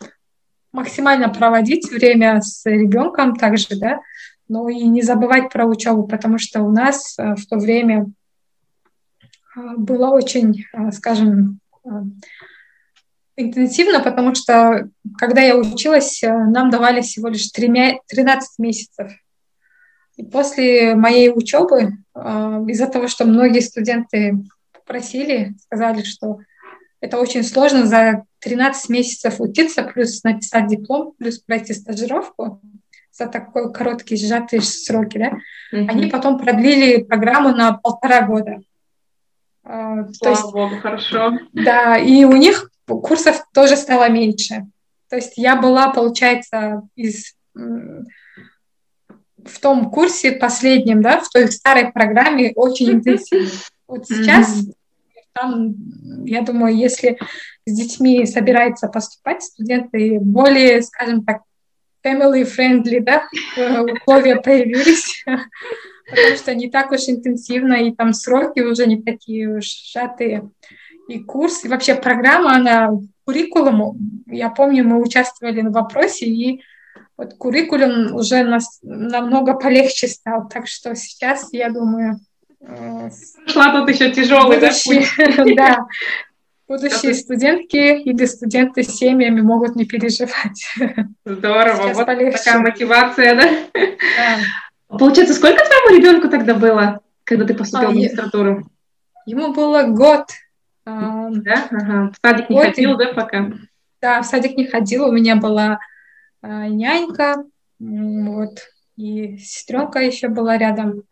максимально 0.76 1.30
проводить 1.30 1.90
время 1.90 2.42
с 2.42 2.66
ребенком 2.66 3.36
также, 3.36 3.78
да, 3.80 4.02
но 4.48 4.70
и 4.70 4.84
не 4.84 5.02
забывать 5.02 5.52
про 5.52 5.66
учебу, 5.66 6.08
потому 6.08 6.38
что 6.38 6.62
у 6.62 6.72
нас 6.72 7.16
в 7.18 7.46
то 7.50 7.58
время 7.58 8.06
было 9.78 10.10
очень, 10.10 10.66
скажем, 10.92 11.60
интенсивно, 13.36 14.02
потому 14.02 14.36
что 14.36 14.90
когда 15.18 15.42
я 15.42 15.58
училась, 15.58 16.22
нам 16.22 16.70
давали 16.70 17.02
всего 17.02 17.30
лишь 17.30 17.50
13 17.50 18.60
месяцев. 18.60 19.12
И 20.18 20.24
после 20.24 20.96
моей 20.96 21.30
учебы, 21.30 21.98
из-за 22.16 22.88
того, 22.88 23.08
что 23.08 23.26
многие 23.26 23.60
студенты 23.60 24.38
просили, 24.86 25.56
сказали, 25.60 26.04
что 26.04 26.40
это 27.06 27.20
очень 27.20 27.44
сложно 27.44 27.86
за 27.86 28.24
13 28.40 28.90
месяцев 28.90 29.40
учиться, 29.40 29.84
плюс 29.84 30.24
написать 30.24 30.68
диплом, 30.68 31.14
плюс 31.18 31.40
пройти 31.40 31.74
стажировку 31.74 32.62
за 33.12 33.28
такой 33.28 33.72
короткие 33.72 34.20
сжатые 34.20 34.62
сроки, 34.62 35.18
да, 35.18 35.38
mm-hmm. 35.72 35.90
они 35.90 36.08
потом 36.08 36.40
продлили 36.40 37.04
программу 37.04 37.56
на 37.56 37.74
полтора 37.74 38.24
года. 38.24 38.62
Слава 39.64 40.12
То 40.20 40.30
есть, 40.30 40.52
Богу, 40.52 40.76
хорошо. 40.82 41.40
Да, 41.54 41.98
и 41.98 42.26
у 42.26 42.36
них 42.36 42.70
курсов 42.88 43.46
тоже 43.54 43.78
стало 43.78 44.10
меньше. 44.10 44.66
То 45.10 45.16
есть 45.16 45.34
я 45.38 45.56
была, 45.56 45.90
получается, 45.90 46.82
из 46.96 47.36
в 47.54 49.60
том 49.62 49.92
курсе 49.92 50.34
последнем, 50.34 51.02
да, 51.02 51.20
в 51.20 51.30
той 51.30 51.52
старой 51.52 51.92
программе 51.92 52.52
очень 52.56 52.94
интенсивно. 52.94 53.50
Вот 53.88 54.08
сейчас 54.08 54.58
mm-hmm. 54.58 54.74
Там, 55.36 55.76
я 56.26 56.42
думаю, 56.42 56.76
если 56.76 57.18
с 57.66 57.74
детьми 57.74 58.26
собираются 58.26 58.88
поступать 58.88 59.44
студенты, 59.44 60.20
более, 60.20 60.82
скажем 60.82 61.26
так, 61.26 61.42
family-friendly, 62.04 63.02
да, 63.02 63.28
условия 63.84 64.38
появились, 64.38 65.24
потому 66.10 66.38
что 66.38 66.56
не 66.56 66.70
так 66.70 66.92
уж 66.92 67.10
интенсивно, 67.10 67.74
и 67.74 67.94
там 67.94 68.14
сроки 68.14 68.62
уже 68.62 68.88
не 68.88 69.02
такие 69.02 69.58
уж 69.58 69.66
сжатые. 69.66 70.50
И 71.10 71.20
курс, 71.20 71.66
и 71.66 71.68
вообще 71.68 71.96
программа, 71.96 72.56
она 72.56 72.92
куррикулум, 73.26 74.24
я 74.28 74.50
помню, 74.50 74.84
мы 74.84 75.02
участвовали 75.02 75.62
на 75.62 75.72
вопросе, 75.72 76.28
и 76.28 76.62
вот 77.18 77.34
куррикулум 77.34 78.16
уже 78.16 78.44
нас 78.44 78.80
намного 78.84 79.56
полегче 79.56 80.08
стал, 80.08 80.48
так 80.48 80.68
что 80.68 80.96
сейчас, 80.96 81.50
я 81.52 81.70
думаю... 81.70 82.20
Шла 83.48 83.72
тут 83.72 83.90
еще 83.90 84.12
тяжелый, 84.12 84.58
будущие, 84.60 85.56
да, 85.56 85.86
будущие 86.68 87.14
студентки 87.14 88.02
или 88.02 88.26
студенты 88.26 88.84
с 88.84 88.96
семьями 88.96 89.42
могут 89.42 89.76
не 89.76 89.86
переживать. 89.86 90.76
Здорово, 91.26 91.84
сейчас 91.84 91.98
вот 91.98 92.06
полегче. 92.06 92.38
такая 92.38 92.60
мотивация, 92.60 93.36
да? 93.36 93.50
да? 93.74 94.38
Получается, 94.98 95.34
сколько 95.34 95.64
твоему 95.64 95.98
ребенку 95.98 96.30
тогда 96.30 96.54
было, 96.54 97.02
когда 97.24 97.46
ты 97.46 97.54
поступил 97.54 97.90
а, 97.90 97.92
в 97.92 97.96
магистратуру? 97.96 98.70
Ему 99.26 99.54
было 99.54 99.84
год. 99.84 100.28
Да? 100.86 101.68
Ага. 101.72 102.12
В 102.12 102.16
садик 102.22 102.50
не 102.50 102.62
ходил, 102.62 102.94
и... 102.94 102.98
да, 102.98 103.14
пока? 103.14 103.52
Да, 104.02 104.22
в 104.22 104.26
садик 104.26 104.56
не 104.56 104.68
ходил. 104.68 105.08
У 105.08 105.12
меня 105.12 105.36
была 105.36 105.80
а, 106.42 106.68
нянька, 106.68 107.44
вот, 107.80 108.60
и 108.96 109.38
сестренка 109.38 110.00
еще 110.00 110.28
была 110.28 110.58
рядом. 110.58 111.04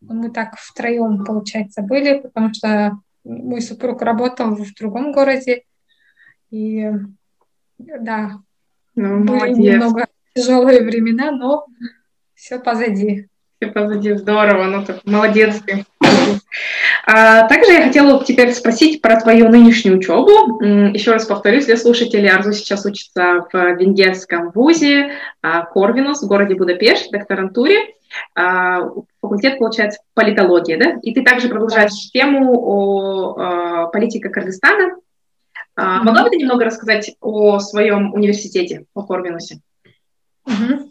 Мы 0.00 0.30
так 0.30 0.56
втроем, 0.58 1.24
получается, 1.24 1.82
были, 1.82 2.20
потому 2.20 2.54
что 2.54 2.98
мой 3.24 3.60
супруг 3.60 4.02
работал 4.02 4.54
в 4.54 4.74
другом 4.74 5.12
городе, 5.12 5.64
и 6.50 6.90
да, 7.78 8.38
ну, 8.94 9.20
были 9.20 9.30
молодец. 9.30 9.58
немного 9.58 10.06
тяжелые 10.34 10.82
времена, 10.82 11.30
но 11.30 11.66
все 12.34 12.58
позади. 12.58 13.28
Все 13.60 13.70
позади, 13.70 14.14
здорово, 14.14 14.64
ну 14.64 14.84
так 14.84 15.04
молодец 15.04 15.60
ты. 15.66 15.84
А, 17.06 17.46
также 17.48 17.72
я 17.72 17.82
хотела 17.82 18.24
теперь 18.24 18.52
спросить 18.52 19.02
про 19.02 19.20
твою 19.20 19.48
нынешнюю 19.48 19.98
учебу. 19.98 20.62
Еще 20.62 21.12
раз 21.12 21.26
повторюсь 21.26 21.66
для 21.66 21.76
слушателей, 21.76 22.30
Арзу 22.30 22.52
сейчас 22.52 22.84
учится 22.86 23.46
в 23.52 23.74
венгерском 23.74 24.50
вузе 24.50 25.12
а, 25.42 25.62
Корвинус 25.66 26.22
в 26.22 26.26
городе 26.26 26.54
Будапешт, 26.54 27.08
в 27.08 27.12
докторантуре. 27.12 27.94
А, 28.34 28.80
факультет, 29.20 29.58
получается, 29.58 30.00
политология, 30.14 30.78
да? 30.78 30.98
И 31.02 31.14
ты 31.14 31.22
также 31.22 31.48
продолжаешь 31.48 32.10
тему 32.12 32.54
о 32.54 33.86
политике 33.88 34.28
Кыргызстана. 34.28 34.96
Mm-hmm. 35.78 36.02
Могла 36.02 36.24
бы 36.24 36.30
ты 36.30 36.36
немного 36.36 36.64
рассказать 36.64 37.16
о 37.20 37.58
своем 37.60 38.12
университете, 38.12 38.86
о 38.94 39.02
Корвинусе? 39.02 39.60
Mm-hmm. 40.46 40.90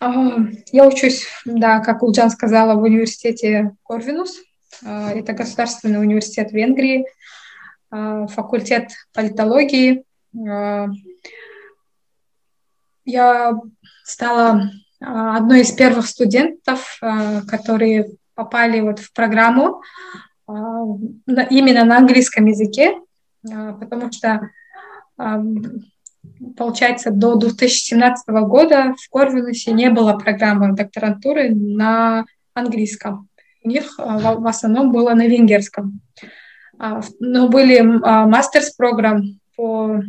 Я 0.00 0.86
учусь, 0.86 1.26
да, 1.44 1.80
как 1.80 2.02
Улджан 2.02 2.30
сказала, 2.30 2.74
в 2.78 2.82
университете 2.82 3.74
Корвинус. 3.82 4.38
А, 4.84 5.10
это 5.12 5.32
государственный 5.32 6.00
университет 6.00 6.52
Венгрии, 6.52 7.06
а, 7.90 8.26
факультет 8.28 8.90
политологии. 9.12 10.04
А, 10.48 10.88
я 13.04 13.54
стала 14.04 14.70
одной 15.00 15.60
из 15.60 15.72
первых 15.72 16.06
студентов, 16.06 16.98
которые 17.48 18.10
попали 18.34 18.80
вот 18.80 18.98
в 18.98 19.12
программу 19.12 19.82
именно 20.48 21.84
на 21.84 21.98
английском 21.98 22.46
языке, 22.46 22.98
потому 23.42 24.10
что 24.10 24.50
получается, 26.56 27.10
до 27.10 27.36
2017 27.36 28.28
года 28.28 28.94
в 28.98 29.10
Корвинусе 29.10 29.72
не 29.72 29.90
было 29.90 30.14
программы 30.14 30.74
докторантуры 30.74 31.50
на 31.54 32.24
английском. 32.54 33.28
У 33.62 33.68
них 33.68 33.94
а, 33.98 34.36
в 34.36 34.46
основном 34.46 34.92
было 34.92 35.14
на 35.14 35.26
венгерском. 35.26 36.00
А, 36.78 37.00
но 37.20 37.48
были 37.48 37.78
а, 37.78 38.26
мастерс-программ 38.26 39.40
по 39.56 40.02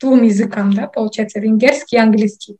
двум 0.00 0.22
языкам, 0.22 0.72
да, 0.72 0.86
получается, 0.86 1.40
венгерский 1.40 1.96
и 1.96 1.98
английский. 1.98 2.56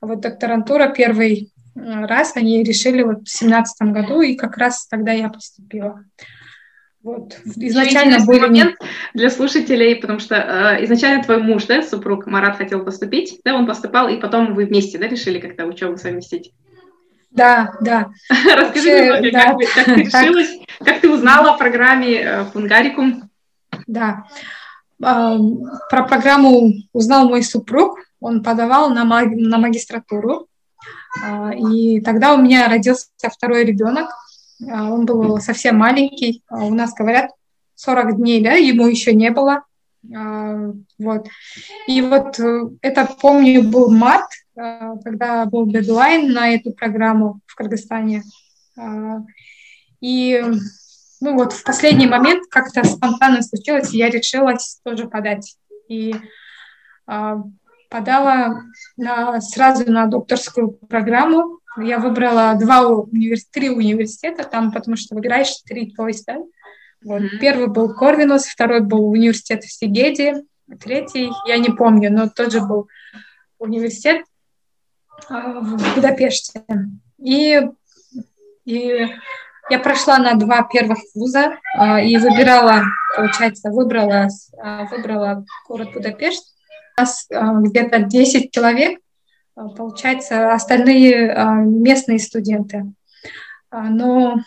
Вот 0.00 0.20
докторантура 0.20 0.88
первый 0.88 1.50
раз 1.74 2.36
они 2.36 2.62
решили 2.62 3.02
вот 3.02 3.26
в 3.26 3.30
семнадцатом 3.30 3.92
году, 3.92 4.20
и 4.20 4.34
как 4.34 4.56
раз 4.56 4.86
тогда 4.86 5.12
я 5.12 5.28
поступила. 5.28 6.04
Вот. 7.02 7.38
Изначально 7.44 8.24
был 8.24 8.40
момент 8.40 8.76
для 9.14 9.30
слушателей, 9.30 9.96
потому 9.96 10.18
что 10.18 10.34
э, 10.34 10.84
изначально 10.84 11.22
твой 11.22 11.40
муж, 11.40 11.64
да, 11.64 11.82
супруг 11.82 12.26
Марат 12.26 12.56
хотел 12.56 12.84
поступить, 12.84 13.40
да, 13.44 13.54
он 13.54 13.66
поступал, 13.66 14.08
и 14.08 14.20
потом 14.20 14.54
вы 14.54 14.66
вместе, 14.66 14.98
да, 14.98 15.06
решили 15.06 15.38
как-то 15.38 15.64
учебу 15.64 15.96
совместить? 15.96 16.52
Да, 17.30 17.72
да. 17.80 18.08
Расскажи 18.30 18.90
Вообще, 18.90 19.30
немного, 19.30 19.30
да, 19.30 19.44
как, 19.44 19.74
как 19.74 19.84
ты 19.84 19.94
решилась, 20.02 20.58
как 20.84 21.00
ты 21.00 21.10
узнала 21.10 21.54
о 21.54 21.56
программе 21.56 22.20
э, 22.20 22.44
Фунгарикум? 22.52 23.30
Да, 23.86 24.24
про 24.98 26.02
программу 26.08 26.72
узнал 26.92 27.28
мой 27.28 27.42
супруг, 27.42 28.00
он 28.20 28.42
подавал 28.42 28.90
на, 28.90 29.04
маг... 29.04 29.28
на 29.30 29.58
магистратуру, 29.58 30.48
а, 31.22 31.52
и 31.54 32.00
тогда 32.00 32.34
у 32.34 32.40
меня 32.40 32.68
родился 32.68 33.08
второй 33.22 33.64
ребенок, 33.64 34.10
а, 34.70 34.90
он 34.90 35.06
был 35.06 35.38
совсем 35.40 35.76
маленький. 35.76 36.42
А, 36.48 36.64
у 36.64 36.74
нас 36.74 36.94
говорят 36.94 37.30
40 37.74 38.16
дней, 38.16 38.42
да, 38.42 38.52
ему 38.52 38.86
еще 38.86 39.14
не 39.14 39.30
было. 39.30 39.64
Вот. 40.02 41.26
И 41.88 42.00
вот 42.00 42.38
э, 42.38 42.68
это, 42.82 43.08
помню, 43.20 43.64
был 43.64 43.90
март, 43.90 44.30
когда 44.54 45.44
был 45.44 45.66
дедлайн 45.66 46.32
на 46.32 46.54
эту 46.54 46.72
программу 46.72 47.40
в 47.46 47.56
Кыргызстане. 47.56 48.22
И 50.00 50.44
ну 51.20 51.34
вот 51.34 51.52
в 51.52 51.64
последний 51.64 52.06
момент 52.06 52.44
как-то 52.48 52.84
спонтанно 52.84 53.42
случилось, 53.42 53.92
и 53.92 53.98
я 53.98 54.08
решилась 54.08 54.80
тоже 54.84 55.08
подать. 55.08 55.56
И 55.88 56.14
подала 57.88 58.62
на, 58.96 59.40
сразу 59.40 59.90
на 59.90 60.06
докторскую 60.06 60.70
программу 60.70 61.58
я 61.80 61.98
выбрала 61.98 62.54
два 62.54 62.86
универ... 62.86 63.38
три 63.52 63.70
университета 63.70 64.44
там, 64.44 64.72
потому 64.72 64.96
что 64.96 65.14
выбираешь 65.14 65.54
три 65.64 65.94
поезда. 65.94 66.38
Вот. 67.04 67.22
Mm-hmm. 67.22 67.38
Первый 67.40 67.66
был 67.68 67.94
Корвинус, 67.94 68.46
второй 68.46 68.80
был 68.80 69.10
университет 69.10 69.62
в 69.64 69.72
Сигеде, 69.72 70.42
третий, 70.80 71.30
я 71.46 71.58
не 71.58 71.70
помню, 71.70 72.12
но 72.12 72.28
тот 72.28 72.52
же 72.52 72.60
был 72.60 72.88
университет 73.58 74.24
а, 75.28 75.60
в 75.60 75.94
Будапеште. 75.94 76.64
И, 77.18 77.60
и 78.64 79.08
я 79.70 79.78
прошла 79.78 80.18
на 80.18 80.34
два 80.34 80.62
первых 80.62 80.98
вуза 81.14 81.58
а, 81.76 82.00
и 82.00 82.16
выбирала, 82.16 82.82
получается, 83.16 83.70
выбрала, 83.70 84.28
а, 84.60 84.84
выбрала 84.86 85.44
город 85.68 85.92
Будапешт. 85.92 86.57
У 86.98 87.00
нас 87.00 87.28
где-то 87.30 88.00
10 88.00 88.50
человек, 88.50 88.98
а, 89.54 89.68
получается, 89.68 90.52
остальные 90.52 91.32
а, 91.32 91.54
местные 91.54 92.18
студенты. 92.18 92.86
А, 93.70 93.82
но, 93.84 94.40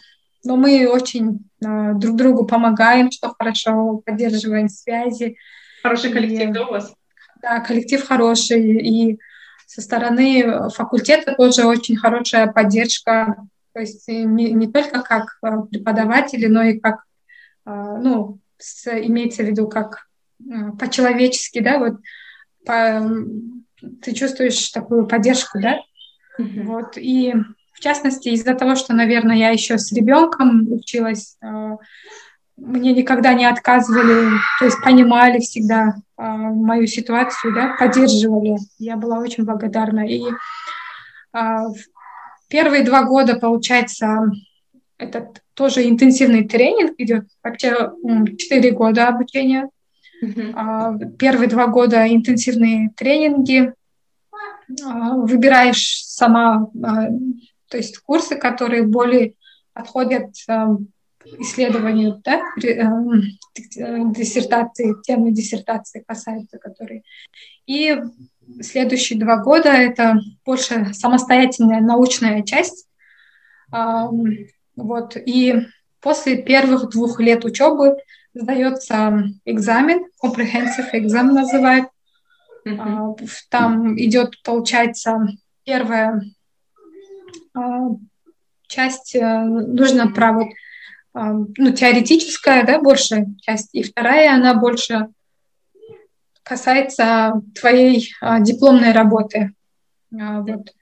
но 0.43 0.57
мы 0.57 0.85
очень 0.89 1.45
друг 1.61 2.17
другу 2.17 2.45
помогаем, 2.45 3.09
что 3.09 3.33
хорошо, 3.39 4.01
поддерживаем 4.05 4.67
связи. 4.67 5.37
Хороший 5.81 6.11
коллектив, 6.11 6.49
и, 6.49 6.53
да, 6.53 6.67
у 6.67 6.71
вас? 6.71 6.93
Да, 7.41 7.61
коллектив 7.61 8.05
хороший, 8.05 8.79
и 8.81 9.19
со 9.65 9.81
стороны 9.81 10.69
факультета 10.71 11.35
тоже 11.35 11.65
очень 11.65 11.95
хорошая 11.95 12.47
поддержка, 12.47 13.37
то 13.73 13.79
есть 13.79 14.09
не, 14.09 14.51
не 14.51 14.69
только 14.69 15.03
как 15.03 15.39
преподаватели, 15.69 16.47
но 16.47 16.63
и 16.63 16.79
как, 16.79 17.03
ну, 17.65 18.39
с, 18.57 18.87
имеется 18.87 19.43
в 19.43 19.45
виду 19.45 19.69
как 19.69 20.07
по-человечески, 20.77 21.59
да, 21.59 21.79
вот 21.79 21.93
по, 22.65 23.02
ты 24.02 24.13
чувствуешь 24.13 24.69
такую 24.69 25.08
поддержку, 25.08 25.60
да, 25.60 25.80
mm-hmm. 26.39 26.63
вот, 26.63 26.97
и 26.97 27.34
в 27.74 27.80
частности 27.80 28.30
из-за 28.30 28.54
того, 28.54 28.76
что, 28.76 28.93
наверное, 28.93 29.36
я 29.36 29.50
еще 29.50 29.78
с 29.78 29.91
ребенком 29.91 30.71
училась, 30.71 31.38
э, 31.41 31.78
мне 32.58 32.93
никогда 32.93 33.34
не 33.34 33.45
отказывали, 33.45 34.38
то 34.60 34.65
есть 34.65 34.82
понимали 34.84 35.39
всегда 35.39 35.95
э, 36.17 36.24
мою 36.24 36.86
ситуацию, 36.86 37.54
да, 37.56 37.76
поддерживали, 37.80 38.58
я 38.78 38.97
была 38.97 39.19
очень 39.19 39.45
благодарна, 39.45 40.08
и 40.08 40.21
э, 41.34 41.58
первые 42.50 42.84
два 42.84 43.04
года, 43.04 43.36
получается, 43.36 44.30
этот 44.97 45.41
тоже 45.56 45.89
интенсивный 45.89 46.47
тренинг 46.47 46.93
идет, 47.00 47.26
вообще 47.43 47.91
четыре 48.38 48.71
года 48.71 49.08
обучения. 49.08 49.69
Первые 51.17 51.49
два 51.49 51.67
года 51.67 52.07
интенсивные 52.07 52.91
тренинги. 52.95 53.73
А, 54.86 55.15
выбираешь 55.15 56.03
сама, 56.05 56.69
а, 56.84 57.07
то 57.69 57.77
есть 57.77 57.97
курсы, 57.99 58.36
которые 58.36 58.84
более 58.84 59.36
подходят 59.73 60.36
исследованию 61.38 62.19
да, 62.23 62.41
диссертации, 62.57 64.95
темы 65.03 65.31
диссертации 65.31 66.03
касаются, 66.05 66.57
которые. 66.57 67.03
И 67.67 67.95
следующие 68.62 69.19
два 69.19 69.38
года 69.38 69.69
это 69.69 70.19
больше 70.45 70.93
самостоятельная 70.93 71.79
научная 71.79 72.43
часть. 72.43 72.88
Вот. 73.71 75.15
И 75.15 75.55
после 76.01 76.41
первых 76.41 76.89
двух 76.89 77.19
лет 77.19 77.45
учебы 77.45 77.97
сдается 78.33 79.23
экзамен, 79.45 80.05
comprehensive 80.23 80.89
экзамен 80.93 81.35
называют. 81.35 81.87
Mm-hmm. 82.67 83.27
Там 83.49 83.99
идет, 83.99 84.41
получается, 84.43 85.27
первая 85.63 86.21
а, 87.53 87.89
часть, 88.67 89.15
э, 89.15 89.43
нужно 89.43 90.11
про 90.11 90.33
вот, 90.33 90.47
а, 91.13 91.33
ну, 91.33 91.71
теоретическая, 91.71 92.63
да, 92.63 92.79
больше 92.79 93.25
часть, 93.41 93.73
и 93.73 93.83
вторая, 93.83 94.33
она 94.33 94.53
больше 94.53 95.07
касается 96.43 97.33
твоей 97.59 98.13
дипломной 98.39 98.91
работы. 98.93 99.53
Вот. 100.09 100.73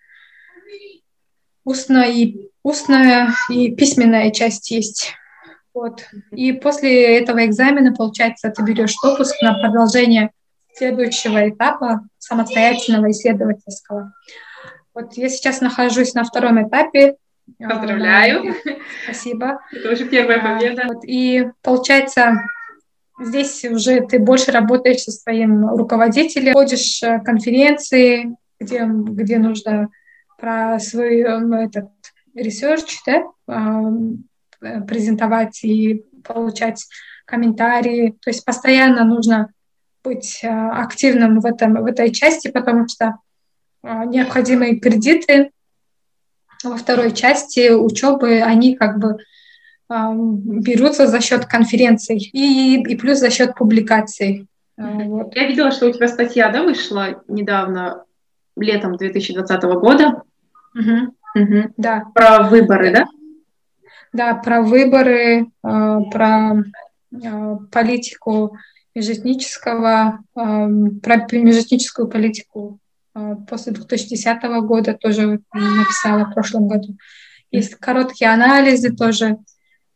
Устная 1.64 2.10
и, 2.12 2.50
устная 2.64 3.34
и 3.50 3.76
письменная 3.76 4.32
часть 4.32 4.72
есть. 4.72 5.14
Вот. 5.80 6.06
И 6.32 6.52
после 6.52 7.20
этого 7.20 7.46
экзамена, 7.46 7.94
получается, 7.94 8.50
ты 8.50 8.64
берешь 8.64 8.96
допуск 9.02 9.42
на 9.42 9.54
продолжение 9.54 10.32
следующего 10.74 11.48
этапа 11.48 12.02
самостоятельного 12.18 13.12
исследовательского. 13.12 14.12
Вот 14.94 15.14
я 15.14 15.30
сейчас 15.30 15.62
нахожусь 15.62 16.14
на 16.16 16.26
втором 16.26 16.68
этапе. 16.68 17.16
Поздравляю. 17.58 18.56
Спасибо. 19.06 19.62
Это 19.72 19.94
уже 19.94 20.06
первая 20.06 20.42
победа. 20.42 20.84
Вот. 20.88 21.06
И 21.06 21.48
получается, 21.62 22.34
здесь 23.18 23.64
уже 23.64 24.02
ты 24.02 24.20
больше 24.20 24.52
работаешь 24.52 25.04
со 25.04 25.12
своим 25.12 25.66
руководителем, 25.70 26.54
ходишь 26.56 27.02
э, 27.04 27.22
конференции, 27.22 28.36
где, 28.60 28.86
где 28.86 29.38
нужно 29.38 29.88
про 30.38 30.78
свой 30.80 31.22
этот 31.22 31.90
research, 32.36 32.98
да, 33.06 33.24
Э, 33.50 33.92
презентовать 34.60 35.64
и 35.64 36.06
получать 36.24 36.86
комментарии. 37.26 38.18
То 38.22 38.30
есть 38.30 38.44
постоянно 38.46 39.04
нужно 39.06 39.52
быть 40.04 40.40
э, 40.44 40.48
активным 40.48 41.40
в, 41.40 41.46
этом, 41.46 41.76
в 41.76 41.86
этой 41.86 42.12
части, 42.12 42.50
потому 42.50 42.88
что 42.88 43.18
э, 43.84 44.06
необходимые 44.06 44.80
кредиты 44.80 45.52
во 46.64 46.76
второй 46.76 47.14
части 47.14 47.72
учебы, 47.72 48.42
они 48.42 48.76
как 48.76 49.00
бы 49.00 49.18
берутся 49.90 51.08
за 51.08 51.20
счет 51.20 51.46
конференций 51.46 52.18
и, 52.18 52.80
и 52.80 52.96
плюс 52.96 53.18
за 53.18 53.32
счет 53.32 53.56
публикаций. 53.56 54.48
Вот. 54.78 55.36
Я 55.36 55.48
видела, 55.48 55.72
что 55.72 55.88
у 55.88 55.92
тебя 55.92 56.08
статья 56.08 56.50
да, 56.50 56.64
вышла 56.64 57.24
недавно, 57.28 58.06
летом 58.56 58.98
2020 58.98 59.64
года. 59.64 60.22
Угу. 60.76 61.16
Угу. 61.36 61.74
Да. 61.78 62.04
Про 62.14 62.44
выборы, 62.44 62.92
да? 62.92 63.00
да, 63.00 63.08
про 64.12 64.62
выборы, 64.62 65.42
э, 65.42 66.00
про 66.12 66.56
э, 67.12 67.58
политику 67.72 68.58
межэтнического, 68.96 70.20
э, 70.36 70.68
про 71.04 71.28
межэтническую 71.32 72.08
политику 72.08 72.80
после 73.50 73.74
2010 73.74 74.44
года 74.62 74.94
тоже 74.94 75.42
написала 75.52 76.26
в 76.26 76.34
прошлом 76.34 76.68
году. 76.68 76.96
Есть 77.52 77.76
короткие 77.76 78.32
анализы 78.32 78.96
тоже, 78.96 79.40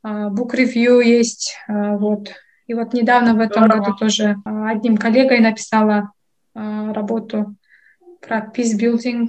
review 0.04 1.02
есть, 1.02 1.56
вот. 1.70 2.32
И 2.68 2.74
вот 2.74 2.94
недавно 2.94 3.36
в 3.36 3.40
этом 3.40 3.66
Здорово. 3.66 3.86
году 3.86 3.98
тоже 3.98 4.36
одним 4.46 4.98
коллегой 4.98 5.40
написала 5.40 6.12
работу 6.54 7.56
про 8.20 8.40
peace 8.40 8.78
building 8.78 9.28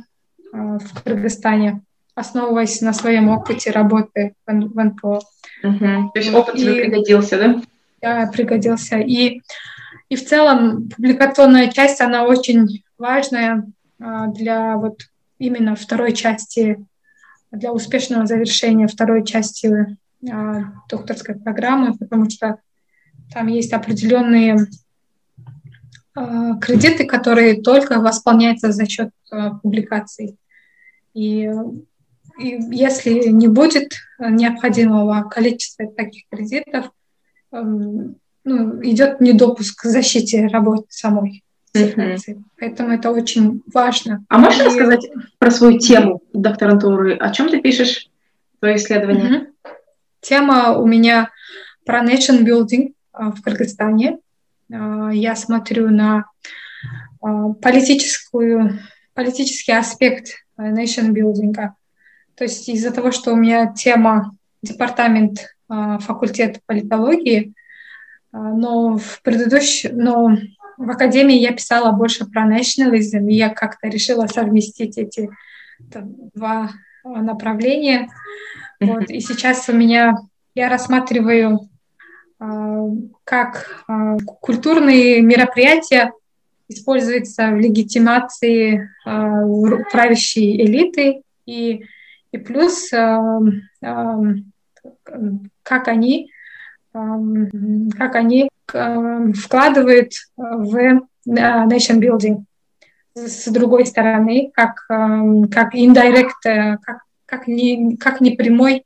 в 0.52 1.02
Кыргызстане 1.04 1.82
основываясь 2.14 2.80
на 2.80 2.92
своем 2.92 3.28
опыте 3.28 3.70
работы 3.70 4.34
в, 4.46 4.52
в 4.52 4.84
НПО. 4.84 5.20
Угу. 5.62 6.10
То 6.14 6.18
есть 6.18 6.34
опыт 6.34 6.56
тебе 6.56 6.84
пригодился, 6.84 7.38
да? 7.38 7.62
Да, 8.00 8.30
пригодился. 8.30 8.98
И, 8.98 9.40
и 10.08 10.16
в 10.16 10.24
целом 10.24 10.88
публикационная 10.90 11.70
часть, 11.70 12.00
она 12.00 12.24
очень 12.24 12.84
важная 12.98 13.66
а, 14.00 14.28
для 14.28 14.76
вот 14.76 15.00
именно 15.38 15.74
второй 15.74 16.12
части, 16.12 16.84
для 17.50 17.72
успешного 17.72 18.26
завершения 18.26 18.86
второй 18.86 19.24
части 19.24 19.96
а, 20.30 20.64
докторской 20.88 21.34
программы, 21.34 21.96
потому 21.96 22.28
что 22.30 22.58
там 23.32 23.46
есть 23.46 23.72
определенные 23.72 24.66
а, 26.14 26.58
кредиты, 26.58 27.06
которые 27.06 27.62
только 27.62 28.00
восполняются 28.00 28.70
за 28.70 28.86
счет 28.86 29.10
публикаций. 29.62 30.38
И 31.14 31.50
и 32.38 32.58
если 32.70 33.28
не 33.28 33.48
будет 33.48 33.94
необходимого 34.18 35.28
количества 35.28 35.86
таких 35.86 36.24
кредитов, 36.30 36.90
эм, 37.52 38.16
ну, 38.44 38.82
идет 38.82 39.20
недопуск 39.20 39.82
к 39.82 39.84
защите 39.84 40.46
работы 40.46 40.86
самой. 40.90 41.42
Mm-hmm. 41.76 42.42
Поэтому 42.58 42.90
это 42.90 43.10
очень 43.10 43.62
важно. 43.72 44.24
А 44.28 44.38
можешь 44.38 44.60
и... 44.60 44.64
рассказать 44.64 45.10
про 45.38 45.50
свою 45.50 45.78
тему 45.78 46.22
докторантуры? 46.32 47.16
О 47.16 47.30
чем 47.30 47.48
ты 47.48 47.60
пишешь 47.60 48.08
твое 48.60 48.76
исследование? 48.76 49.30
Mm-hmm. 49.30 49.70
Тема 50.20 50.78
у 50.78 50.86
меня 50.86 51.30
про 51.84 52.04
nation 52.04 52.44
building 52.44 52.94
э, 53.12 53.24
в 53.30 53.42
Кыргызстане. 53.42 54.18
Э, 54.70 55.10
я 55.12 55.36
смотрю 55.36 55.90
на 55.90 56.26
э, 57.22 57.26
политическую, 57.60 58.78
политический 59.14 59.72
аспект 59.72 60.46
nation 60.58 61.10
building 61.10 61.54
то 62.36 62.44
есть 62.44 62.68
из-за 62.68 62.90
того, 62.90 63.12
что 63.12 63.32
у 63.32 63.36
меня 63.36 63.72
тема 63.72 64.32
департамент 64.62 65.56
э, 65.70 65.98
факультета 66.00 66.60
политологии, 66.66 67.52
э, 67.52 68.36
но 68.36 68.98
в 68.98 69.22
предыдущем, 69.22 69.96
но 69.96 70.36
в 70.76 70.90
академии 70.90 71.36
я 71.36 71.52
писала 71.52 71.92
больше 71.92 72.26
про 72.26 72.42
nationalism, 72.42 73.28
и 73.28 73.34
я 73.34 73.50
как-то 73.50 73.88
решила 73.88 74.26
совместить 74.26 74.98
эти 74.98 75.30
там, 75.92 76.14
два 76.34 76.70
направления. 77.04 78.08
Вот. 78.80 79.08
И 79.10 79.20
сейчас 79.20 79.68
у 79.68 79.72
меня 79.72 80.16
я 80.54 80.68
рассматриваю 80.68 81.68
как 83.24 83.84
культурные 84.40 85.22
мероприятия 85.22 86.12
используются 86.68 87.50
в 87.50 87.58
легитимации 87.58 88.90
правящей 89.04 90.64
элиты 90.64 91.22
и 91.46 91.84
и 92.34 92.38
плюс, 92.38 92.92
эм, 92.92 93.62
эм, 93.80 94.52
как 95.62 95.86
они, 95.86 96.30
эм, 96.92 97.90
как 97.96 98.16
они 98.16 98.48
вкладывают 98.66 100.12
в 100.36 100.76
э, 100.76 100.98
nation 101.26 102.00
building. 102.00 102.42
С 103.14 103.46
другой 103.52 103.86
стороны, 103.86 104.50
как, 104.52 104.84
как 104.88 105.74
indirect, 105.74 106.44
э, 106.46 106.78
как, 106.82 107.02
как, 107.24 107.46
не, 107.46 107.96
как 107.98 108.20
не 108.20 108.32
прямой 108.32 108.84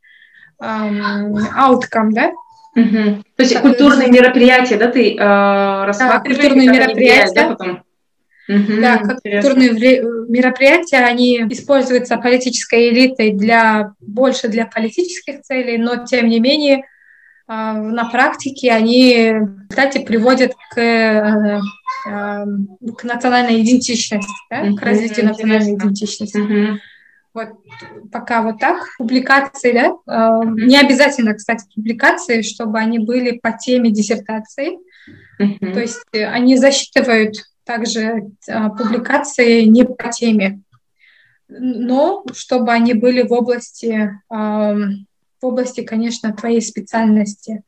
outcome, 0.61 2.11
да? 2.11 2.33
Угу. 2.75 3.23
То 3.37 3.43
есть 3.43 3.55
так, 3.55 3.63
культурные 3.63 4.11
мероприятия, 4.11 4.77
да, 4.77 4.91
ты 4.91 5.15
э, 5.15 5.85
рассматриваешь? 5.87 6.37
Да, 6.37 6.43
культурные 6.43 6.69
мероприятия. 6.69 7.35
да, 7.35 7.49
потом? 7.49 7.83
Mm-hmm, 8.49 8.81
да, 8.81 8.97
как 8.99 9.21
культурные 9.21 9.73
мероприятия, 10.29 11.05
они 11.05 11.37
используются 11.51 12.17
политической 12.17 12.89
элитой 12.89 13.33
для 13.33 13.93
больше 14.01 14.49
для 14.49 14.65
политических 14.65 15.43
целей, 15.43 15.77
но 15.77 16.07
тем 16.07 16.29
не 16.29 16.41
менее 16.41 16.85
а, 17.51 17.73
на 17.73 18.05
практике 18.11 18.73
они, 18.73 19.35
кстати, 19.69 20.05
приводят 20.05 20.53
к, 20.71 20.79
э, 20.79 21.61
э, 22.07 22.45
к 22.97 23.05
национальной 23.05 23.63
идентичности, 23.63 24.29
да, 24.51 24.67
mm-hmm, 24.67 24.75
к 24.77 24.83
развитию 24.83 25.27
национальной 25.27 25.75
идентичности. 25.75 26.37
Mm-hmm. 26.39 26.77
Вот 27.33 27.49
пока 28.13 28.43
вот 28.43 28.59
так. 28.59 28.83
Публикации, 28.99 29.73
да, 29.73 29.93
mm-hmm. 30.07 30.55
не 30.67 30.79
обязательно, 30.79 31.35
кстати, 31.35 31.65
публикации, 31.75 32.43
чтобы 32.43 32.79
они 32.79 32.99
были 32.99 33.39
по 33.39 33.53
теме 33.53 33.91
диссертации. 33.91 34.79
Mm-hmm. 35.41 35.73
То 35.73 35.81
есть 35.81 36.05
они 36.13 36.57
засчитывают 36.57 37.37
также 37.69 38.31
публикации 38.79 39.65
не 39.65 39.85
по 39.85 40.11
теме, 40.11 40.63
но 41.49 42.25
чтобы 42.33 42.73
они 42.73 42.95
были 42.95 43.23
в 43.23 43.33
области 43.33 44.19
в 44.29 45.47
области, 45.47 45.85
конечно, 45.85 46.33
твоей 46.33 46.61
специальности. 46.61 47.63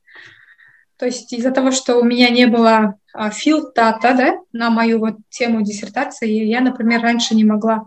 То 0.97 1.07
есть 1.07 1.33
из-за 1.33 1.53
того, 1.53 1.71
что 1.71 1.99
у 1.99 2.05
меня 2.05 2.29
не 2.31 2.47
было 2.47 2.97
field 3.14 3.70
data 3.70 4.14
да, 4.15 4.39
на 4.53 4.71
мою 4.71 4.99
вот 4.99 5.19
тему 5.29 5.63
диссертации, 5.63 6.45
я, 6.45 6.61
например, 6.63 7.01
раньше 7.01 7.37
не 7.37 7.45
могла 7.45 7.87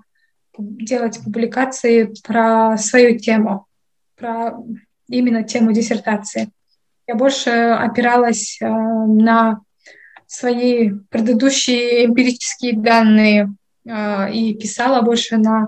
делать 0.57 1.19
публикации 1.21 2.13
про 2.25 2.77
свою 2.77 3.19
тему, 3.19 3.65
про 4.15 4.57
именно 5.09 5.43
тему 5.43 5.73
диссертации. 5.73 6.49
Я 7.07 7.15
больше 7.15 7.49
опиралась 7.49 8.57
на 8.61 9.59
свои 10.33 10.91
предыдущие 11.09 12.05
эмпирические 12.05 12.73
данные 12.73 13.53
э, 13.85 14.33
и 14.33 14.55
писала 14.55 15.01
больше 15.01 15.37
на 15.37 15.67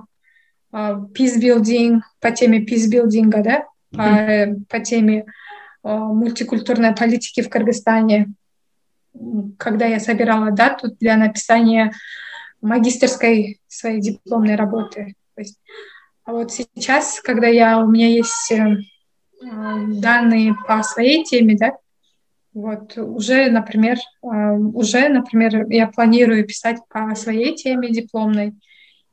э, 0.71 0.78
peace 1.13 1.39
building, 1.39 1.99
по 2.19 2.32
теме 2.32 2.65
peace 2.65 2.89
building, 2.91 3.30
да, 3.30 3.65
по, 3.91 4.56
по 4.67 4.80
теме 4.84 5.25
мультикультурной 5.84 6.95
политики 6.95 7.41
в 7.41 7.49
Кыргызстане, 7.49 8.34
когда 9.60 9.86
я 9.86 9.99
собирала 9.99 10.49
дату 10.49 10.95
для 10.99 11.15
написания 11.15 11.93
магистерской 12.60 13.60
своей 13.67 14.01
дипломной 14.01 14.56
работы. 14.56 15.13
То 15.36 15.41
есть, 15.41 15.60
а 16.23 16.32
вот 16.32 16.51
сейчас, 16.51 17.21
когда 17.21 17.45
я, 17.45 17.78
у 17.78 17.88
меня 17.88 18.08
есть 18.08 18.51
э, 18.51 18.78
данные 19.41 20.56
по 20.67 20.82
своей 20.82 21.23
теме, 21.23 21.56
да, 21.56 21.73
вот 22.56 22.98
уже, 22.98 23.52
например, 23.52 23.98
э, 24.24 24.28
уже, 24.28 25.10
например, 25.10 25.68
я 25.70 25.88
планирую 25.88 26.48
писать 26.48 26.80
по 26.89 27.13
своей 27.13 27.56
теме 27.56 27.91
дипломной, 27.91 28.56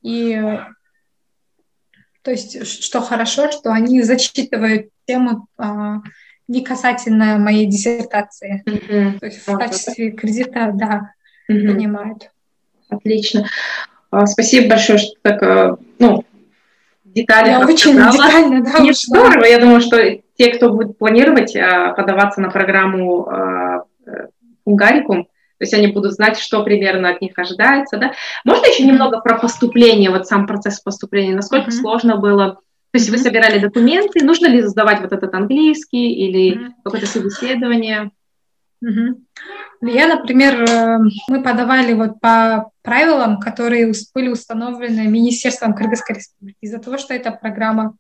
и 0.00 0.58
то 2.22 2.30
есть, 2.30 2.66
что 2.66 3.00
хорошо, 3.00 3.50
что 3.50 3.72
они 3.72 4.02
зачитывают 4.02 4.88
тему 5.06 5.48
а, 5.58 5.96
не 6.46 6.62
касательно 6.62 7.38
моей 7.38 7.66
диссертации. 7.66 8.62
Mm-hmm. 8.64 9.18
То 9.18 9.26
есть 9.26 9.46
в 9.46 9.58
качестве 9.58 10.12
кредита, 10.12 10.70
да, 10.72 11.12
mm-hmm. 11.50 11.66
понимают. 11.66 12.30
Отлично. 12.88 13.48
А, 14.10 14.26
спасибо 14.26 14.68
большое, 14.68 14.98
что 14.98 15.14
так, 15.22 15.42
а, 15.42 15.76
ну, 15.98 16.24
детали 17.04 17.50
Я 17.50 17.66
очень 17.66 17.94
детально, 17.94 18.62
да. 18.62 18.78
Нет, 18.78 18.96
здорово. 18.96 19.44
Я 19.44 19.58
думаю, 19.58 19.80
что 19.80 19.98
те, 20.36 20.54
кто 20.54 20.70
будет 20.70 20.98
планировать 20.98 21.54
подаваться 21.54 22.40
на 22.40 22.50
программу 22.50 23.86
Унгарикум, 24.64 25.24
то 25.24 25.64
есть 25.64 25.74
они 25.74 25.86
будут 25.86 26.14
знать, 26.14 26.38
что 26.38 26.64
примерно 26.64 27.10
от 27.10 27.20
них 27.20 27.38
ожидается, 27.38 27.96
да. 27.96 28.14
Можно 28.44 28.66
еще 28.66 28.84
немного 28.84 29.20
про 29.20 29.38
поступление, 29.38 30.10
вот 30.10 30.26
сам 30.26 30.48
процесс 30.48 30.80
поступления, 30.80 31.36
насколько 31.36 31.68
mm-hmm. 31.68 31.80
сложно 31.80 32.16
было? 32.16 32.54
То 32.54 32.60
есть 32.94 33.08
mm-hmm. 33.08 33.12
вы 33.12 33.18
собирали 33.18 33.58
документы, 33.60 34.24
нужно 34.24 34.48
ли 34.48 34.62
сдавать 34.62 35.00
вот 35.02 35.12
этот 35.12 35.32
английский 35.34 36.14
или 36.14 36.56
mm-hmm. 36.56 36.70
какое-то 36.82 37.06
собеседование? 37.06 38.10
Mm-hmm. 38.84 39.14
Я, 39.82 40.08
например, 40.08 40.64
э, 40.68 40.98
мы 41.28 41.42
подавали 41.44 41.92
вот 41.92 42.20
по 42.20 42.70
правилам, 42.82 43.38
которые 43.38 43.92
были 44.12 44.28
установлены 44.30 45.06
Министерством 45.06 45.74
Кыргызской 45.74 46.16
Республики. 46.16 46.58
Из-за 46.60 46.80
того, 46.80 46.98
что 46.98 47.14
эта 47.14 47.30
программа, 47.30 47.96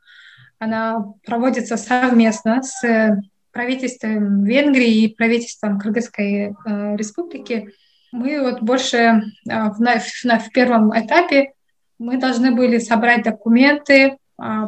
она 0.62 1.04
проводится 1.26 1.76
совместно 1.76 2.62
с 2.62 3.20
правительством 3.50 4.44
Венгрии 4.44 5.02
и 5.02 5.14
правительством 5.14 5.78
Кыргызской 5.78 6.50
э, 6.50 6.96
республики, 6.96 7.74
мы 8.12 8.40
вот 8.40 8.62
больше 8.62 8.96
э, 8.96 9.20
в, 9.44 9.80
на, 9.80 9.98
в 10.38 10.50
первом 10.52 10.96
этапе 10.98 11.52
мы 11.98 12.16
должны 12.16 12.52
были 12.52 12.78
собрать 12.78 13.24
документы, 13.24 13.96
э, 13.96 14.16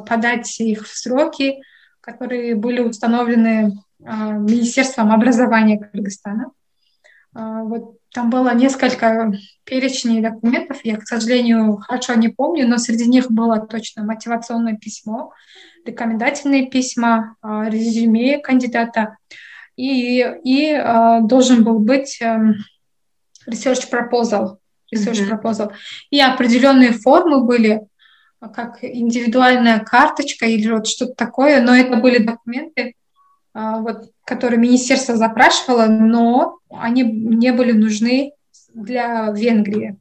подать 0.09 0.61
их 0.61 0.85
в 0.87 0.99
сроки, 0.99 1.63
которые 2.01 2.57
были 2.57 2.81
установлены 2.81 3.73
э, 4.01 4.05
Министерством 4.05 5.13
образования 5.13 5.79
Кыргызстана. 5.79 6.51
Э, 7.37 7.61
вот 7.63 7.99
там 8.15 8.31
было 8.31 8.55
несколько 8.55 9.33
перечней 9.65 10.23
документов, 10.23 10.79
я, 10.85 10.97
к 10.97 11.03
сожалению, 11.03 11.79
хорошо 11.79 12.15
не 12.15 12.29
помню, 12.29 12.69
но 12.69 12.79
среди 12.79 13.07
них 13.07 13.29
было 13.29 13.59
точно 13.59 14.05
мотивационное 14.05 14.77
письмо, 14.77 15.33
рекомендательные 15.85 16.71
письма, 16.71 17.35
а, 17.43 17.69
резюме 17.69 18.39
кандидата, 18.39 19.17
и, 19.75 20.21
и 20.45 20.71
а, 20.73 21.23
должен 21.23 21.65
был 21.65 21.81
быть 21.81 22.19
эм, 22.21 22.55
research 23.51 23.91
proposal, 23.91 24.59
research 24.95 25.29
mm-hmm. 25.29 25.43
proposal. 25.43 25.73
И 26.11 26.21
определенные 26.21 26.93
формы 26.93 27.43
были, 27.43 27.81
как 28.39 28.79
индивидуальная 28.85 29.81
карточка 29.81 30.47
или 30.47 30.71
вот 30.71 30.87
что-то 30.87 31.15
такое, 31.15 31.61
но 31.61 31.75
это 31.75 31.97
были 31.97 32.19
документы, 32.19 32.95
вот, 33.55 34.11
которые 34.25 34.59
министерство 34.59 35.17
запрашивало, 35.17 35.87
но 35.87 36.59
они 36.71 37.03
не 37.03 37.53
были 37.53 37.73
нужны 37.73 38.33
для 38.75 39.31
Венгрии. 39.31 39.97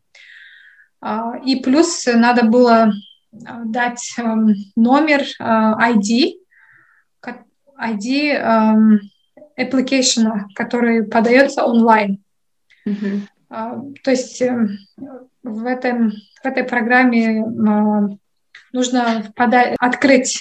И 1.45 1.57
плюс 1.57 2.05
надо 2.07 2.45
было 2.45 2.93
Э, 3.33 3.63
дать 3.65 4.13
эм, 4.17 4.53
номер 4.75 5.21
ID, 5.39 6.33
ID 7.79 8.31
эм, 8.31 8.99
application, 9.59 10.41
который 10.55 11.03
подается 11.03 11.65
онлайн. 11.65 12.23
Mm-hmm. 12.87 13.93
То 14.03 14.11
есть 14.11 14.41
эм, 14.41 14.77
в, 15.43 15.65
этом, 15.65 16.11
в 16.41 16.45
этой 16.45 16.63
программе 16.63 17.43
нужно 18.71 19.31
подать, 19.35 19.75
открыть 19.79 20.39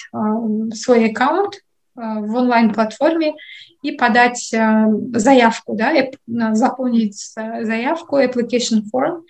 свой 0.73 1.11
аккаунт 1.11 1.55
в 1.95 2.35
онлайн-платформе 2.35 3.35
и 3.81 3.91
подать 3.91 4.39
заявку, 4.49 5.75
да, 5.75 5.93
заполнить 6.53 7.17
заявку, 7.35 8.19
application 8.19 8.81
form 8.93 9.23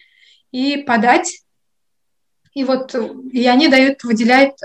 и 0.51 0.77
подать 0.77 1.43
и 2.53 2.63
вот 2.63 2.95
и 3.31 3.47
они 3.47 3.67
дают, 3.67 4.03
выделяют 4.03 4.55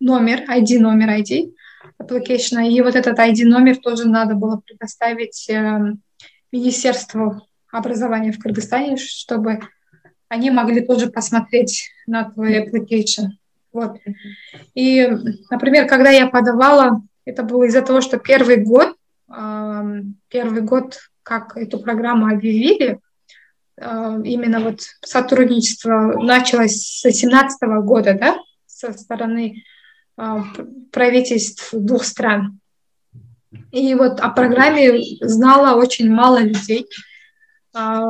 номер, 0.00 0.44
ID, 0.48 0.78
номер 0.78 1.10
ID 1.10 1.52
application, 2.00 2.66
и 2.68 2.80
вот 2.80 2.94
этот 2.94 3.18
ID 3.18 3.44
номер 3.44 3.76
тоже 3.76 4.08
надо 4.08 4.34
было 4.34 4.56
предоставить 4.56 5.48
э, 5.48 5.94
Министерству 6.50 7.46
образования 7.70 8.32
в 8.32 8.38
Кыргызстане, 8.38 8.96
чтобы 8.96 9.60
они 10.28 10.50
могли 10.50 10.84
тоже 10.84 11.08
посмотреть 11.08 11.90
на 12.06 12.30
твой 12.30 12.64
application. 12.64 13.28
Вот. 13.72 13.98
И, 14.74 15.08
например, 15.50 15.86
когда 15.86 16.10
я 16.10 16.26
подавала, 16.26 17.02
это 17.24 17.42
было 17.42 17.64
из-за 17.64 17.82
того, 17.82 18.00
что 18.00 18.18
первый 18.18 18.56
год, 18.56 18.94
первый 20.28 20.62
год, 20.62 20.98
как 21.22 21.56
эту 21.56 21.78
программу 21.78 22.26
объявили, 22.26 23.00
Э, 23.82 24.20
именно 24.24 24.60
вот 24.60 24.80
сотрудничество 25.04 26.14
началось 26.20 26.76
с 26.76 27.02
2017 27.02 27.62
года, 27.84 28.14
да, 28.14 28.38
со 28.66 28.92
стороны 28.92 29.64
э, 30.18 30.40
правительств 30.90 31.70
двух 31.72 32.04
стран. 32.04 32.58
И 33.70 33.94
вот 33.94 34.20
о 34.20 34.30
программе 34.30 35.00
знала 35.20 35.76
очень 35.76 36.10
мало 36.10 36.42
людей. 36.42 36.86
Э, 37.74 38.00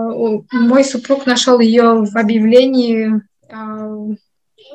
мой 0.53 0.85
супруг 0.85 1.27
нашел 1.27 1.61
ее 1.61 2.05
в 2.05 2.17
объявлении 2.17 3.23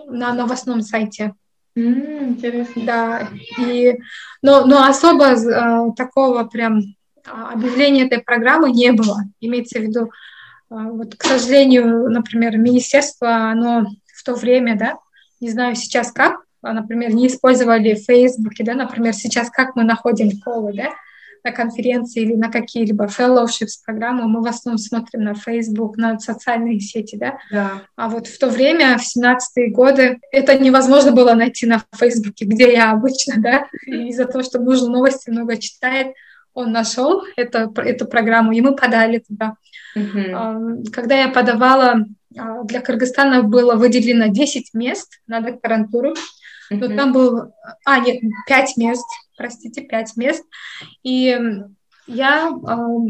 на 0.07 0.33
новостном 0.33 0.81
сайте. 0.81 1.33
Mm, 1.77 2.29
интересно. 2.29 2.83
Да, 2.85 3.29
и, 3.59 3.99
но, 4.41 4.65
но 4.65 4.85
особо 4.85 5.93
такого 5.93 6.43
прям 6.45 6.81
объявления 7.25 8.05
этой 8.05 8.19
программы 8.19 8.71
не 8.71 8.91
было. 8.91 9.19
Имеется 9.39 9.79
в 9.79 9.83
виду, 9.83 10.11
а, 10.69 10.89
вот, 10.89 11.15
к 11.15 11.23
сожалению, 11.23 12.09
например, 12.09 12.57
министерство, 12.57 13.51
оно 13.51 13.87
в 14.05 14.23
то 14.23 14.35
время, 14.35 14.77
да, 14.77 14.97
не 15.39 15.49
знаю 15.49 15.75
сейчас 15.75 16.11
как, 16.11 16.41
а, 16.61 16.73
например, 16.73 17.13
не 17.13 17.27
использовали 17.27 17.95
в 17.95 18.05
Фейсбуке, 18.05 18.63
да, 18.63 18.73
например, 18.73 19.13
сейчас 19.13 19.49
как 19.49 19.75
мы 19.75 19.83
находим 19.83 20.31
колы, 20.41 20.73
да, 20.73 20.89
на 21.47 21.53
конференции 21.53 22.23
или 22.23 22.33
на 22.33 22.49
какие-либо 22.51 23.05
fellowships 23.05 23.79
программы, 23.85 24.27
мы 24.27 24.41
в 24.41 24.47
основном 24.47 24.77
смотрим 24.77 25.23
на 25.23 25.33
Facebook, 25.33 25.97
на 25.97 26.19
социальные 26.19 26.79
сети, 26.81 27.15
да? 27.15 27.37
Да. 27.51 27.81
А 27.95 28.09
вот 28.09 28.27
в 28.27 28.37
то 28.37 28.49
время, 28.49 28.97
в 28.97 29.01
17-е 29.01 29.71
годы, 29.71 30.19
это 30.31 30.57
невозможно 30.59 31.11
было 31.11 31.33
найти 31.33 31.65
на 31.65 31.81
Facebook, 31.97 32.35
где 32.39 32.73
я 32.73 32.91
обычно, 32.91 33.35
да, 33.37 33.67
из-за 33.85 34.25
того, 34.25 34.43
что 34.43 34.59
нужно 34.59 34.89
новости 34.89 35.29
много 35.29 35.57
читать, 35.57 36.07
он 36.53 36.71
нашел 36.71 37.23
это, 37.37 37.71
эту 37.77 38.07
программу, 38.07 38.51
и 38.51 38.61
мы 38.61 38.75
подали 38.75 39.19
туда. 39.19 39.53
Мгм. 39.95 40.83
Когда 40.91 41.15
я 41.15 41.29
подавала, 41.29 42.05
а, 42.37 42.63
для 42.63 42.81
Кыргызстана 42.81 43.43
было 43.43 43.75
выделено 43.75 44.27
10 44.27 44.73
мест 44.73 45.19
на 45.27 45.39
докторантуру, 45.39 46.13
но 46.69 46.87
Мгм. 46.87 46.97
там 46.97 47.13
был, 47.13 47.53
а, 47.85 47.99
нет, 47.99 48.17
5 48.47 48.75
мест, 48.75 49.05
простите, 49.37 49.81
5 49.81 50.17
мест. 50.17 50.43
И 51.03 51.39
я 52.07 52.47
ам, 52.65 53.07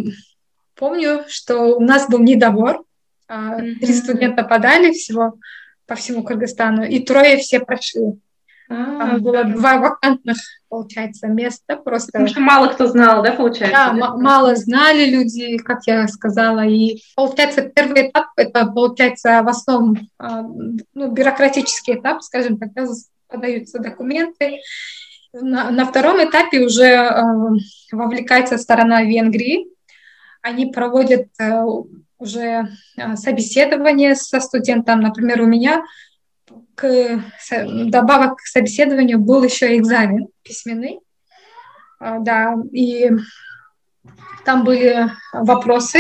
помню, 0.76 1.24
что 1.28 1.78
у 1.78 1.80
нас 1.80 2.08
был 2.10 2.20
недобор. 2.20 2.84
А, 3.28 3.58
Три 3.60 3.94
студента 3.94 4.44
подали 4.44 4.92
всего 4.92 5.36
по 5.86 5.96
всему 5.96 6.24
Кыргызстану, 6.24 6.84
и 6.84 7.00
трое 7.00 7.38
все 7.38 7.60
прошли. 7.60 8.20
А, 8.70 8.98
Там 9.00 9.22
было 9.22 9.46
два 9.46 9.78
вакантных, 9.78 10.38
получается, 10.68 11.28
места, 11.28 11.78
просто 11.78 12.08
Потому 12.12 12.28
что 12.28 12.42
мало 12.42 12.68
кто 12.68 12.88
знал, 12.88 13.24
да, 13.24 13.32
получается? 13.32 13.74
да, 13.78 13.90
м- 13.92 14.22
мало 14.22 14.56
знали 14.58 15.06
люди, 15.10 15.58
как 15.58 15.80
я 15.88 16.06
сказала, 16.10 16.66
и 16.66 17.02
получается 17.16 17.62
первый 17.62 18.10
этап 18.10 18.28
это 18.36 18.66
получается 18.66 19.42
в 19.44 19.48
основном 19.48 20.10
а, 20.20 20.42
ну, 20.42 21.12
бюрократический 21.12 21.96
этап, 21.96 22.22
скажем 22.24 22.58
так, 22.58 22.74
да, 22.74 22.86
подаются 23.30 23.80
документы. 23.80 24.60
На, 25.34 25.70
на 25.72 25.86
втором 25.86 26.18
этапе 26.24 26.62
уже 26.62 26.96
а, 26.96 27.24
вовлекается 27.92 28.58
сторона 28.58 29.04
Венгрии, 29.04 29.68
они 30.42 30.68
проводят 30.68 31.28
а, 31.40 31.66
уже 32.18 32.70
а, 32.98 33.16
собеседование 33.16 34.16
со 34.16 34.40
студентом, 34.40 35.02
например, 35.02 35.42
у 35.42 35.46
меня 35.46 35.84
к, 36.76 37.22
добавок 37.52 38.38
к 38.38 38.48
собеседованию 38.48 39.20
был 39.20 39.44
еще 39.44 39.78
экзамен 39.78 40.28
письменный, 40.44 41.00
а, 42.00 42.20
да, 42.20 42.56
и 42.72 43.12
там 44.46 44.64
были 44.64 45.10
вопросы, 45.34 46.00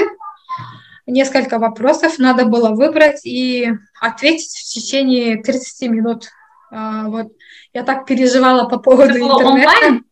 несколько 1.05 1.59
вопросов 1.59 2.19
надо 2.19 2.45
было 2.45 2.69
выбрать 2.69 3.25
и 3.25 3.71
ответить 3.99 4.51
в 4.51 4.73
течение 4.73 5.41
30 5.41 5.89
минут. 5.89 6.29
А, 6.71 7.07
Вот. 7.07 7.27
Я 7.73 7.83
так 7.83 8.05
переживала 8.05 8.67
по 8.67 8.77
поводу 8.77 9.09
Это 9.11 9.19
было 9.19 9.33
интернета. 9.41 9.69
онлайн? 9.71 10.03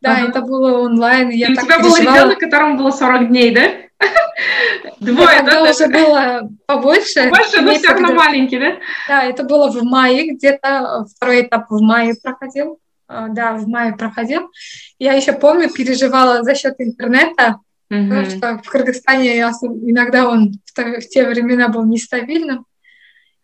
Да, 0.00 0.12
Ага. 0.18 0.28
это 0.28 0.40
было 0.42 0.78
онлайн. 0.82 1.30
и 1.30 1.36
Я 1.36 1.48
И 1.48 1.52
у 1.52 1.54
так 1.54 1.64
тебя 1.64 1.78
был 1.78 1.94
переживала. 1.94 2.16
ребенок, 2.18 2.38
которому 2.38 2.76
было 2.78 2.90
40 2.90 3.28
дней, 3.28 3.54
да? 3.54 3.62
Двое, 5.00 5.42
да? 5.42 5.62
уже 5.70 5.86
было 5.88 6.48
побольше. 6.66 7.28
Больше, 7.30 7.60
но 7.62 7.74
все 7.74 7.88
равно 7.88 8.12
маленький, 8.14 8.58
да? 8.58 8.76
Да, 9.08 9.24
это 9.24 9.42
было 9.44 9.70
в 9.70 9.82
мае 9.82 10.32
где-то, 10.32 11.06
второй 11.16 11.42
этап 11.42 11.70
в 11.70 11.80
мае 11.80 12.14
проходил. 12.22 12.78
А, 13.08 13.28
Да, 13.28 13.52
в 13.54 13.66
мае 13.68 13.94
проходил. 13.96 14.50
Я 14.98 15.12
еще 15.14 15.32
помню, 15.32 15.70
переживала 15.70 16.42
за 16.42 16.54
счет 16.54 16.74
интернета, 16.78 17.60
потому 17.88 18.24
что 18.26 18.60
в 18.62 18.68
Кыргызстане 18.68 19.38
иногда 19.40 20.28
он 20.28 20.52
в 20.74 21.00
те 21.08 21.26
времена 21.26 21.68
был 21.68 21.84
нестабильным. 21.84 22.66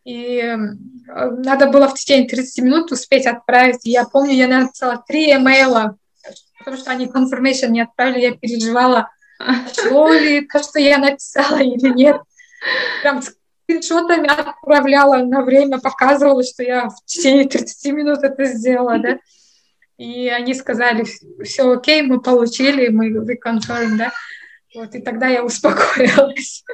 И 0.04 0.56
надо 1.06 1.68
было 1.68 1.88
в 1.88 1.94
течение 1.94 2.28
30 2.28 2.64
минут 2.64 2.92
успеть 2.92 3.26
отправить. 3.26 3.80
Я 3.84 4.04
помню, 4.04 4.34
я 4.34 4.48
написала 4.48 5.02
три 5.06 5.32
имейла, 5.32 5.96
потому 6.58 6.76
что 6.76 6.90
они 6.90 7.06
confirmation 7.06 7.68
не 7.68 7.82
отправили, 7.82 8.20
я 8.20 8.32
переживала, 8.32 9.10
дошло 9.38 10.12
ли 10.12 10.46
то, 10.46 10.62
что 10.62 10.80
я 10.80 10.98
написала 10.98 11.58
или 11.58 11.88
нет. 11.94 12.20
Прям 13.02 13.22
скриншотами 13.22 14.28
отправляла 14.28 15.18
на 15.18 15.42
время, 15.42 15.78
показывала, 15.78 16.42
что 16.42 16.62
я 16.62 16.88
в 16.88 17.04
течение 17.04 17.48
30 17.48 17.92
минут 17.92 18.22
это 18.22 18.44
сделала, 18.44 18.98
да. 18.98 19.18
И 19.98 20.28
они 20.28 20.54
сказали, 20.54 21.06
все 21.44 21.70
окей, 21.70 22.02
мы 22.02 22.20
получили, 22.20 22.88
мы 22.88 23.10
we 23.10 23.36
confirm, 23.44 23.96
да. 23.96 24.12
Вот, 24.74 24.94
и 24.94 25.00
тогда 25.00 25.28
я 25.28 25.44
успокоилась. 25.44 26.64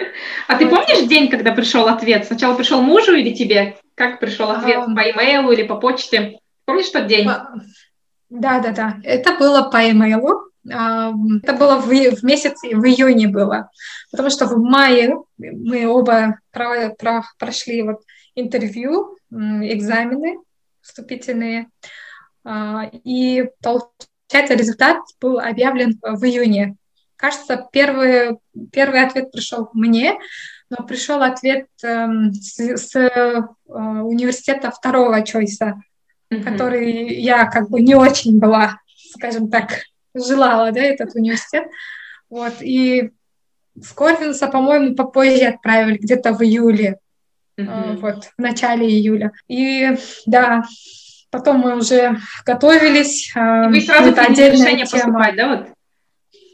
А 0.47 0.57
ты 0.57 0.69
помнишь 0.69 1.09
день, 1.09 1.29
когда 1.29 1.53
пришел 1.53 1.87
ответ? 1.89 2.27
Сначала 2.27 2.55
пришел 2.55 2.81
мужу 2.83 3.15
или 3.15 3.35
тебе? 3.35 3.77
Как 3.95 4.21
пришел 4.21 4.51
ответ? 4.51 4.79
Ам. 4.79 4.95
По 4.95 5.01
имейлу 5.11 5.51
или 5.51 5.65
по 5.65 5.77
почте? 5.77 6.39
Помнишь 6.65 6.91
тот 6.91 7.07
день? 7.07 7.27
Да, 8.31 8.61
да, 8.61 8.71
да. 8.73 8.97
Это 9.03 9.37
было 9.37 9.71
по 9.71 9.91
имейлу. 9.91 10.43
А, 10.73 11.13
Это 11.43 11.55
было 11.55 11.79
в, 11.79 11.87
в 11.89 12.23
месяце, 12.23 12.77
в 12.77 12.85
июне 12.85 13.27
было. 13.29 13.71
Потому 14.11 14.31
что 14.31 14.47
в 14.47 14.59
мае 14.59 15.17
мы 15.39 15.87
оба 15.89 16.39
про- 16.53 16.91
про- 16.91 17.25
прошли 17.39 17.83
вот 17.83 18.03
интервью, 18.35 19.17
экзамены 19.31 20.39
вступительные. 20.83 21.69
А, 22.45 22.91
И 23.05 23.45
получается, 23.63 24.55
результат 24.55 24.99
был 25.21 25.39
объявлен 25.41 25.99
в 26.03 26.25
июне. 26.25 26.77
Кажется, 27.19 27.67
первый, 27.73 28.39
первый 28.73 29.03
ответ 29.05 29.33
пришел 29.33 29.69
мне, 29.75 30.15
но 30.71 30.85
пришел 30.87 31.21
ответ 31.21 31.67
эм, 31.83 32.33
с, 32.33 32.59
с, 32.61 32.95
э, 32.95 33.43
университета 33.67 34.71
второго 34.71 35.23
чойса 35.23 35.83
Мгм. 36.31 36.43
который 36.45 37.15
я 37.21 37.47
как 37.47 37.71
бы 37.71 37.81
не 37.81 37.95
очень 37.95 38.39
была, 38.39 38.79
скажем 39.15 39.49
так, 39.51 39.81
желала, 40.15 40.71
да, 40.73 40.81
этот 40.81 41.15
университет. 41.15 41.65
Вот, 42.29 42.61
и 42.61 43.11
в 43.75 43.95
Корвинса, 43.95 44.47
по-моему, 44.49 44.95
попозже 44.95 45.45
отправили, 45.47 45.97
где-то 45.97 46.35
в 46.35 46.43
июле, 46.43 46.99
э, 47.57 47.63
Мгм. 47.63 47.97
вот, 47.97 48.25
в 48.37 48.41
начале 48.43 48.87
июля. 48.87 49.33
И, 49.49 49.97
да, 50.27 50.65
потом 51.31 51.61
мы 51.61 51.77
уже 51.79 52.19
готовились. 52.45 53.33
э, 53.35 53.65
И 53.65 53.69
вы 53.71 53.81
сразу 53.81 54.11
это 54.11 54.23
отдельная 54.23 54.51
решение 54.53 54.87
тема. 54.87 55.03
поступать, 55.05 55.37
да, 55.37 55.57
вот? 55.57 55.67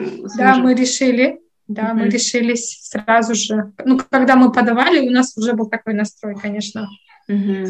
С 0.07 0.37
Да, 0.37 0.49
мужем? 0.49 0.65
мы 0.65 0.75
решили, 0.75 1.41
да, 1.69 1.95
мы 1.95 2.03
Мгм. 2.03 2.11
решились 2.11 2.81
сразу 2.83 3.35
же. 3.35 3.73
Ну, 3.85 3.99
когда 4.11 4.37
мы 4.37 4.53
подавали, 4.53 5.09
у 5.09 5.11
нас 5.11 5.37
уже 5.37 5.53
был 5.55 5.69
такой 5.69 5.95
настрой, 5.95 6.35
конечно. 6.37 6.89
Мгм. 7.29 7.67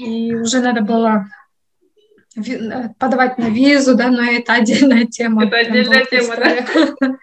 И 0.00 0.34
уже 0.34 0.60
надо 0.60 0.82
было 0.82 1.26
э, 2.36 2.88
подавать 2.98 3.38
на 3.38 3.48
визу, 3.48 3.94
да, 3.96 4.08
но 4.08 4.22
это 4.22 4.52
отдельная 4.54 5.06
тема. 5.06 5.46
Это 5.46 5.56
отдельная 5.58 6.04
тема, 6.04 6.36
да? 6.36 6.50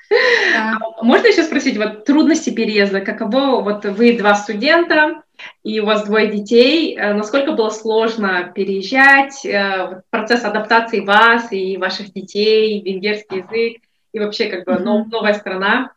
Да. 0.54 0.78
Можно 1.02 1.28
еще 1.28 1.44
спросить, 1.44 1.78
вот 1.78 2.06
трудности 2.06 2.50
переезда, 2.50 3.02
каково, 3.02 3.62
вот 3.62 3.86
вы 3.86 4.18
два 4.18 4.36
студента, 4.36 5.22
и 5.64 5.80
у 5.80 5.86
вас 5.86 6.06
двое 6.06 6.28
детей, 6.32 6.96
э, 6.98 7.14
насколько 7.14 7.52
было 7.52 7.70
сложно 7.70 8.52
переезжать, 8.56 9.46
э, 9.46 10.02
процесс 10.10 10.44
адаптации 10.44 11.02
вас 11.02 11.52
и 11.52 11.78
ваших 11.78 12.14
детей, 12.14 12.82
венгерский 12.82 13.38
язык, 13.38 13.82
и 14.16 14.20
вообще 14.20 14.48
как 14.48 14.66
бы 14.66 14.76
Мгм. 14.76 14.84
нов- 14.86 15.08
новая 15.12 15.34
страна? 15.34 15.92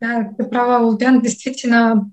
Да, 0.00 0.24
ты 0.24 0.44
права, 0.44 0.78
Улбян, 0.82 1.20
действительно, 1.20 2.10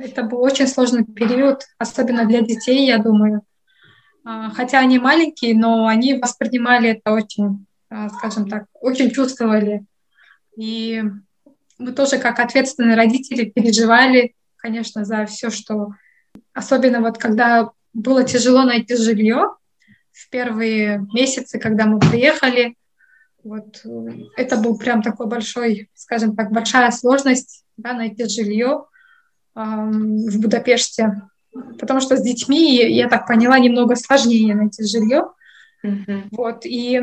это 0.00 0.22
был 0.22 0.40
очень 0.40 0.66
сложный 0.66 1.04
период, 1.04 1.66
особенно 1.76 2.24
для 2.24 2.40
детей, 2.40 2.86
я 2.86 2.96
думаю. 2.96 3.42
А, 4.24 4.48
Хотя 4.48 4.78
они 4.78 4.98
маленькие, 4.98 5.54
но 5.54 5.86
они 5.86 6.14
воспринимали 6.14 6.88
это 6.92 7.12
очень, 7.12 7.66
а, 7.90 8.08
скажем 8.08 8.48
так, 8.48 8.64
очень 8.72 9.10
чувствовали. 9.10 9.84
И 10.56 11.02
мы 11.78 11.92
тоже, 11.92 12.16
как 12.16 12.38
ответственные 12.40 12.96
родители, 12.96 13.44
переживали, 13.44 14.34
конечно, 14.56 15.04
за 15.04 15.26
все, 15.26 15.50
что... 15.50 15.90
Особенно 16.54 17.00
вот 17.02 17.18
когда 17.18 17.70
было 17.92 18.24
тяжело 18.24 18.62
найти 18.64 18.96
жилье 18.96 19.54
в 20.12 20.30
первые 20.30 21.06
месяцы, 21.12 21.58
когда 21.58 21.84
мы 21.84 21.98
приехали, 21.98 22.76
вот 23.44 23.80
э, 23.84 23.88
это 24.36 24.56
был 24.56 24.78
прям 24.78 25.02
такой 25.02 25.26
большой, 25.26 25.90
скажем 25.94 26.36
так, 26.36 26.50
большая 26.50 26.90
сложность 26.90 27.64
да, 27.76 27.92
найти 27.92 28.26
жилье 28.26 28.84
эм, 29.56 30.26
в 30.26 30.40
Будапеште, 30.40 31.22
потому 31.78 32.00
что 32.00 32.16
с 32.16 32.22
детьми, 32.22 32.76
я 32.76 33.08
так 33.08 33.26
поняла, 33.26 33.58
немного 33.58 33.96
сложнее 33.96 34.54
найти 34.54 34.84
жилье. 34.84 35.30
Мгм. 35.82 36.28
Вот, 36.32 36.66
и, 36.66 37.00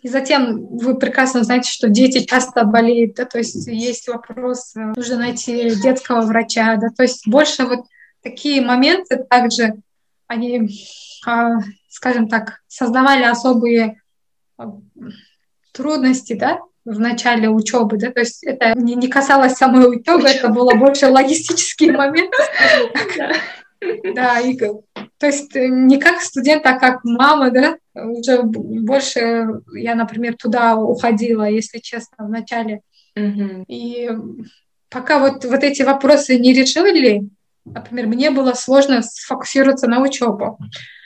и 0.00 0.08
затем 0.08 0.66
вы 0.66 0.98
прекрасно 0.98 1.44
знаете, 1.44 1.70
что 1.70 1.88
дети 1.88 2.24
часто 2.24 2.64
болеют, 2.64 3.16
да, 3.16 3.26
то 3.26 3.38
есть 3.38 3.66
есть 3.66 4.08
вопрос, 4.08 4.74
э, 4.76 4.92
нужно 4.96 5.18
найти 5.18 5.70
детского 5.82 6.22
врача, 6.22 6.76
да, 6.76 6.88
то 6.88 7.02
есть 7.02 7.28
больше 7.28 7.64
вот 7.64 7.80
такие 8.22 8.60
моменты 8.60 9.24
также, 9.28 9.74
они, 10.26 10.70
а, 11.26 11.58
скажем 11.88 12.28
так, 12.28 12.62
создавали 12.66 13.22
особые 13.22 14.00
а, 14.56 14.72
трудности, 15.76 16.32
да, 16.32 16.60
в 16.84 17.00
начале 17.00 17.48
учебы, 17.48 17.96
да, 17.98 18.10
то 18.10 18.20
есть 18.20 18.44
это 18.44 18.74
не, 18.78 18.94
не 18.94 19.08
касалось 19.08 19.54
самой 19.54 19.88
учебы, 19.88 20.28
это 20.28 20.48
было 20.48 20.74
больше 20.74 21.08
скажем 22.54 22.90
так. 23.16 23.36
Да. 24.14 24.40
И 24.40 24.56
то 24.56 25.26
есть 25.26 25.54
не 25.54 25.98
как 25.98 26.20
студент, 26.20 26.64
а 26.64 26.78
как 26.78 27.04
мама, 27.04 27.50
да, 27.50 27.76
уже 27.94 28.42
больше 28.42 29.60
я, 29.74 29.94
например, 29.94 30.34
туда 30.36 30.76
уходила, 30.76 31.44
если 31.48 31.78
честно, 31.78 32.26
в 32.26 32.30
начале. 32.30 32.80
И 33.68 34.10
пока 34.88 35.18
вот, 35.18 35.44
вот 35.44 35.62
эти 35.62 35.82
вопросы 35.82 36.38
не 36.38 36.52
решили, 36.52 37.28
например, 37.64 38.06
мне 38.06 38.30
было 38.30 38.52
сложно 38.54 39.02
сфокусироваться 39.02 39.88
на 39.88 40.00
учебу. 40.00 40.58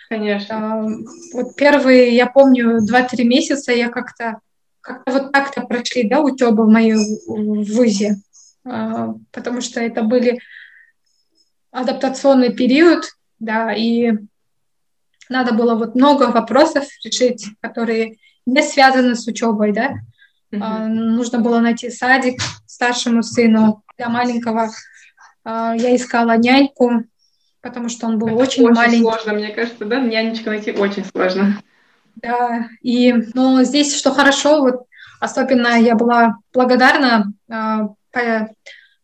Конечно. 0.08 0.88
Вот 1.32 1.56
первые, 1.56 2.14
я 2.14 2.26
помню, 2.26 2.80
два-три 2.80 3.24
месяца 3.24 3.72
я 3.72 3.88
как-то 3.88 4.40
как 4.80 5.02
вот 5.06 5.32
так-то 5.32 5.62
прошли, 5.62 6.08
да, 6.08 6.20
учебу 6.20 6.64
в 6.64 6.70
моей 6.70 6.94
в 6.94 7.64
ВУЗе, 7.74 8.16
а, 8.64 9.14
потому 9.32 9.60
что 9.60 9.80
это 9.80 10.02
были 10.02 10.40
адаптационный 11.70 12.54
период, 12.54 13.04
да, 13.38 13.72
и 13.72 14.12
надо 15.28 15.54
было 15.54 15.74
вот 15.76 15.94
много 15.94 16.24
вопросов 16.24 16.84
решить, 17.04 17.46
которые 17.60 18.16
не 18.46 18.62
связаны 18.62 19.14
с 19.14 19.26
учебой, 19.26 19.72
да. 19.72 19.94
Mm-hmm. 20.52 20.86
Нужно 20.88 21.38
было 21.38 21.60
найти 21.60 21.90
садик 21.90 22.40
старшему 22.66 23.22
сыну 23.22 23.84
для 23.96 24.08
маленького. 24.08 24.70
А, 25.44 25.74
я 25.76 25.94
искала 25.94 26.36
няньку, 26.36 27.04
потому 27.60 27.88
что 27.88 28.06
он 28.06 28.18
был 28.18 28.28
Это 28.28 28.36
очень, 28.36 28.64
очень 28.64 28.74
маленький. 28.74 29.04
Очень 29.04 29.20
сложно, 29.20 29.32
мне 29.34 29.50
кажется, 29.50 29.84
да, 29.84 30.00
нянечку 30.00 30.50
найти 30.50 30.72
очень 30.72 31.04
сложно. 31.04 31.62
Да, 32.22 32.68
и, 32.82 33.12
но 33.34 33.62
здесь 33.62 33.96
что 33.96 34.12
хорошо, 34.12 34.60
вот 34.60 34.86
особенно 35.20 35.78
я 35.80 35.94
была 35.94 36.38
благодарна 36.52 37.32
э, 37.48 37.88
по 38.12 38.50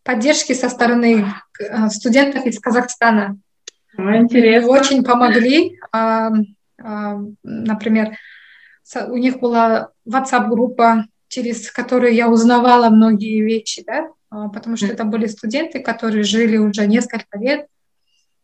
поддержке 0.03 0.55
со 0.55 0.69
стороны 0.69 1.27
э, 1.59 1.89
студентов 1.89 2.47
из 2.47 2.59
Казахстана. 2.59 3.39
интересно. 3.97 4.71
Очень 4.71 5.05
помогли. 5.05 5.79
Э, 5.95 6.31
э, 6.79 7.17
например, 7.43 8.17
у 9.09 9.17
них 9.17 9.41
была 9.41 9.91
WhatsApp-группа, 10.09 11.07
через 11.29 11.71
которую 11.71 12.15
я 12.15 12.29
узнавала 12.29 12.89
многие 12.89 13.43
вещи, 13.43 13.83
да, 13.85 14.09
потому 14.31 14.77
что 14.77 14.87
это 14.87 15.05
были 15.05 15.27
студенты, 15.27 15.81
которые 15.81 16.23
жили 16.23 16.57
уже 16.57 16.87
несколько 16.87 17.37
лет 17.37 17.67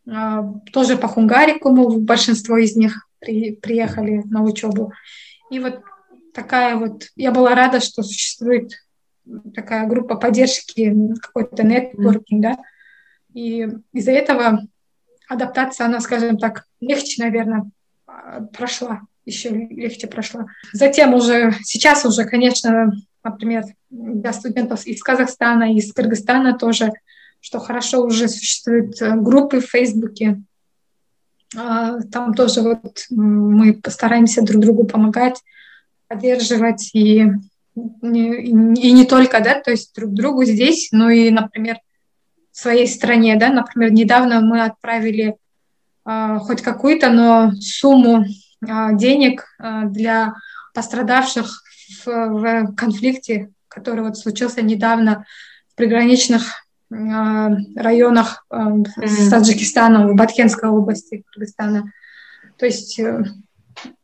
а, 0.09 0.43
тоже 0.71 0.97
по 0.97 1.07
Хунгарикуму, 1.07 1.99
большинство 1.99 2.57
из 2.57 2.75
них 2.75 3.07
при, 3.23 3.55
приехали 3.55 4.23
на 4.25 4.43
учебу. 4.43 4.91
И 5.49 5.59
вот 5.59 5.81
такая 6.33 6.75
вот, 6.75 7.05
я 7.15 7.31
была 7.31 7.55
рада, 7.55 7.79
что 7.79 8.03
существует 8.03 8.71
такая 9.53 9.87
группа 9.87 10.15
поддержки, 10.15 10.93
какой-то 11.21 11.63
нетворкинг, 11.63 12.41
да, 12.41 12.57
и 13.33 13.67
из-за 13.93 14.11
этого 14.11 14.59
адаптация, 15.29 15.85
она, 15.85 16.01
скажем 16.01 16.37
так, 16.37 16.65
легче, 16.81 17.23
наверное, 17.23 17.71
прошла, 18.55 19.01
еще 19.25 19.49
легче 19.49 20.07
прошла. 20.07 20.47
Затем 20.73 21.13
уже, 21.13 21.53
сейчас 21.63 22.05
уже, 22.05 22.25
конечно, 22.25 22.91
например, 23.23 23.63
для 23.89 24.33
студентов 24.33 24.85
из 24.85 25.01
Казахстана, 25.01 25.73
из 25.73 25.93
Кыргызстана 25.93 26.57
тоже 26.57 26.91
что 27.43 27.59
хорошо 27.59 28.05
уже 28.05 28.29
существуют 28.29 29.01
э, 29.01 29.15
группы 29.15 29.59
в 29.59 29.65
Фейсбуке. 29.65 30.41
А, 31.57 32.01
там 32.11 32.33
тоже 32.33 32.61
вот 32.61 33.05
мы 33.09 33.73
постараемся 33.73 34.41
друг 34.41 34.61
другу 34.61 34.85
помогать, 34.85 35.41
поддерживать 36.07 36.91
и, 36.93 37.25
и, 37.75 38.07
и 38.07 38.91
не 38.91 39.05
только, 39.05 39.39
да, 39.39 39.59
то 39.59 39.71
есть 39.71 39.93
друг 39.95 40.13
другу 40.13 40.43
здесь, 40.45 40.89
но 40.91 41.09
и, 41.09 41.29
например, 41.29 41.77
в 42.51 42.57
своей 42.57 42.87
стране, 42.87 43.35
да, 43.35 43.49
например, 43.49 43.91
недавно 43.91 44.41
мы 44.41 44.63
отправили 44.63 45.37
а, 46.05 46.39
хоть 46.39 46.61
какую-то, 46.61 47.09
но 47.09 47.51
сумму 47.59 48.25
а, 48.67 48.93
денег 48.93 49.45
а, 49.59 49.85
для 49.85 50.33
пострадавших 50.73 51.63
в, 52.05 52.07
в 52.07 52.75
конфликте, 52.75 53.51
который 53.67 54.03
вот 54.03 54.17
случился 54.17 54.61
недавно 54.61 55.25
в 55.69 55.75
приграничных 55.75 56.43
Э, 56.43 56.62
районах 57.75 58.45
mm. 58.51 58.85
с 59.05 59.29
Таджикистаном, 59.29 60.09
в 60.09 60.15
Баткенской 60.15 60.69
области 60.69 61.23
Кыргызстана. 61.31 61.91
То 62.57 62.65
есть 62.65 62.99
э, 62.99 63.23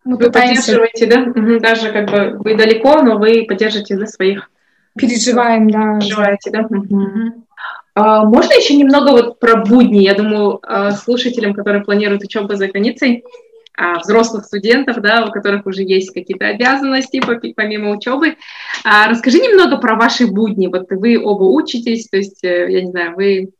мы 0.04 0.18
вы 0.18 0.26
пытаемся... 0.26 0.74
поддерживаете, 0.74 1.06
да? 1.06 1.60
Даже 1.60 1.92
как 1.92 2.10
бы 2.10 2.38
вы 2.44 2.56
далеко, 2.56 3.02
но 3.02 3.18
вы 3.18 3.46
поддержите 3.48 3.98
за 3.98 4.06
своих. 4.06 4.50
Переживаем, 4.98 5.70
да. 5.70 6.00
Переживаете, 6.00 6.52
да? 6.52 6.62
Угу. 6.62 7.46
А, 7.96 8.24
можно 8.26 8.54
еще 8.54 8.76
немного 8.76 9.12
вот 9.12 9.40
про 9.40 9.64
будни? 9.64 10.00
Я 10.00 10.16
думаю, 10.16 10.62
слушателям, 11.04 11.54
которые 11.54 11.84
планируют 11.84 12.24
учебу 12.24 12.56
за 12.56 12.68
границей, 12.68 13.24
взрослых 14.04 14.46
студентов, 14.46 15.02
да, 15.02 15.26
у 15.26 15.32
которых 15.32 15.66
уже 15.66 15.84
есть 15.84 16.14
какие-то 16.14 16.48
обязанности 16.48 17.22
помимо 17.56 17.92
учебы. 17.92 18.36
А, 18.84 19.08
расскажи 19.10 19.40
немного 19.40 19.78
про 19.78 19.96
ваши 19.96 20.28
будни. 20.28 20.68
Вот 20.68 20.88
вы 20.90 21.22
оба 21.22 21.44
учитесь, 21.44 22.08
то 22.10 22.18
есть, 22.18 22.44
э, 22.44 22.72
я 22.72 22.82
не 22.82 22.92
знаю, 22.92 23.16
вы 23.16 23.52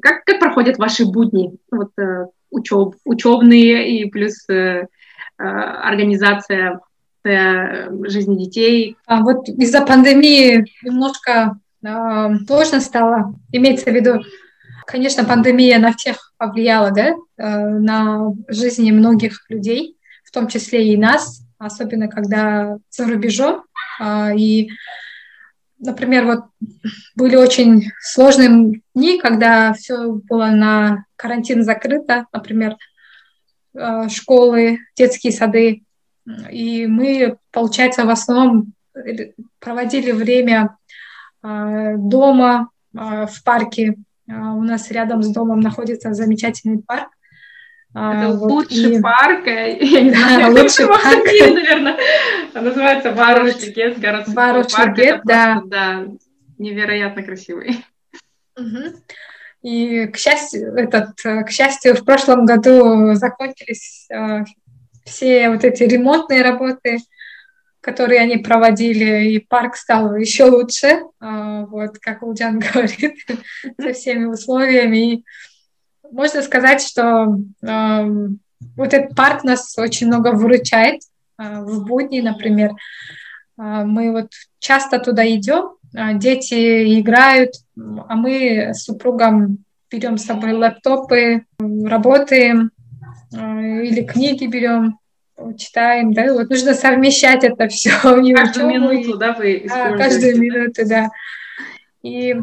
как, 0.00 0.24
как 0.24 0.38
проходят 0.40 0.78
ваши 0.78 1.04
будни? 1.04 1.52
Вот 1.70 1.90
э, 1.98 2.26
учеб, 2.50 2.94
учебные 3.04 3.98
и 3.98 4.10
плюс 4.10 4.48
э, 4.48 4.86
организация 5.36 6.80
жизни 7.26 8.36
детей. 8.36 8.96
А 9.06 9.22
вот 9.22 9.48
из-за 9.48 9.80
пандемии 9.80 10.66
немножко 10.82 11.58
э, 11.82 12.28
сложно 12.46 12.80
стало, 12.80 13.34
имеется 13.50 13.90
в 13.90 13.94
виду 13.94 14.22
Конечно, 14.86 15.24
пандемия 15.24 15.78
на 15.78 15.92
всех 15.92 16.32
повлияла, 16.36 16.90
да, 16.90 17.14
э, 17.36 17.68
на 17.68 18.32
жизни 18.48 18.90
многих 18.90 19.44
людей, 19.48 19.96
в 20.24 20.30
том 20.30 20.48
числе 20.48 20.92
и 20.92 20.96
нас, 20.96 21.42
особенно 21.58 22.08
когда 22.08 22.78
за 22.90 23.06
рубежом. 23.06 23.64
А, 24.00 24.32
и, 24.34 24.70
например, 25.78 26.26
вот 26.26 26.44
были 27.14 27.36
очень 27.36 27.90
сложные 28.00 28.82
дни, 28.94 29.18
когда 29.18 29.72
все 29.72 30.12
было 30.12 30.46
на 30.46 31.04
карантин 31.16 31.62
закрыто, 31.62 32.26
например, 32.32 32.76
э, 33.74 34.08
школы, 34.08 34.78
детские 34.96 35.32
сады. 35.32 35.82
И 36.50 36.86
мы, 36.86 37.38
получается, 37.50 38.04
в 38.04 38.10
основном 38.10 38.72
проводили 39.60 40.12
время 40.12 40.76
э, 41.42 41.94
дома, 41.96 42.70
в 42.94 43.42
парке, 43.44 43.96
у 44.26 44.62
нас 44.62 44.90
рядом 44.90 45.22
с 45.22 45.28
домом 45.32 45.60
находится 45.60 46.14
замечательный 46.14 46.82
парк. 46.82 47.08
А, 47.96 48.24
Это 48.24 48.36
вот, 48.36 48.50
лучший 48.50 48.96
и... 48.96 49.00
парк, 49.00 49.46
э, 49.46 49.78
я 49.80 50.00
не 50.00 50.10
знаю, 50.10 50.52
да, 50.54 50.62
лучший 50.62 50.88
парк, 50.88 51.24
наверное, 51.24 51.96
называется 52.52 53.12
Варуш-Легет, 53.12 54.00
городской 54.00 54.34
парк. 54.34 54.98
Это 54.98 55.22
да. 55.24 55.52
Просто, 55.52 55.68
да, 55.68 56.06
невероятно 56.58 57.22
красивый. 57.22 57.84
Угу. 58.56 58.96
И, 59.62 60.06
к 60.08 60.16
счастью, 60.16 60.74
этот, 60.74 61.14
к 61.22 61.50
счастью, 61.50 61.94
в 61.94 62.04
прошлом 62.04 62.46
году 62.46 63.14
закончились 63.14 64.08
э, 64.10 64.44
все 65.04 65.50
вот 65.50 65.64
эти 65.64 65.84
ремонтные 65.84 66.42
работы, 66.42 66.98
которые 67.84 68.20
они 68.20 68.38
проводили, 68.38 69.32
и 69.32 69.38
парк 69.38 69.76
стал 69.76 70.16
еще 70.16 70.44
лучше, 70.44 71.02
а, 71.20 71.66
вот, 71.66 71.98
как 71.98 72.22
Улджан 72.22 72.58
говорит, 72.72 73.18
со 73.78 73.92
всеми 73.92 74.24
условиями. 74.24 75.12
И 75.12 75.24
можно 76.10 76.40
сказать, 76.42 76.80
что 76.80 77.36
вот 77.60 78.94
этот 78.94 79.14
парк 79.14 79.44
нас 79.44 79.76
очень 79.76 80.06
много 80.06 80.28
выручает 80.32 81.02
а, 81.36 81.60
в 81.60 81.84
будни, 81.84 82.20
например. 82.20 82.72
А, 83.58 83.84
мы 83.84 84.12
вот 84.12 84.30
часто 84.58 84.98
туда 84.98 85.28
идем, 85.28 85.74
дети 85.92 87.00
играют, 87.00 87.52
а 87.76 88.16
мы 88.16 88.72
с 88.72 88.84
супругом 88.84 89.58
берем 89.90 90.16
с 90.16 90.24
собой 90.24 90.52
лэптопы, 90.52 91.44
работаем 91.58 92.70
или 93.30 94.02
книги 94.04 94.46
берем, 94.46 94.98
читаем, 95.52 96.12
да, 96.12 96.32
вот 96.32 96.50
нужно 96.50 96.74
совмещать 96.74 97.44
это 97.44 97.68
все. 97.68 97.90
Каждую 98.34 98.68
минуту, 98.68 99.16
да, 99.16 99.32
вы 99.32 99.66
используете? 99.66 99.98
каждую 99.98 100.40
минуту, 100.40 100.82
да. 100.86 101.10
И, 102.02 102.34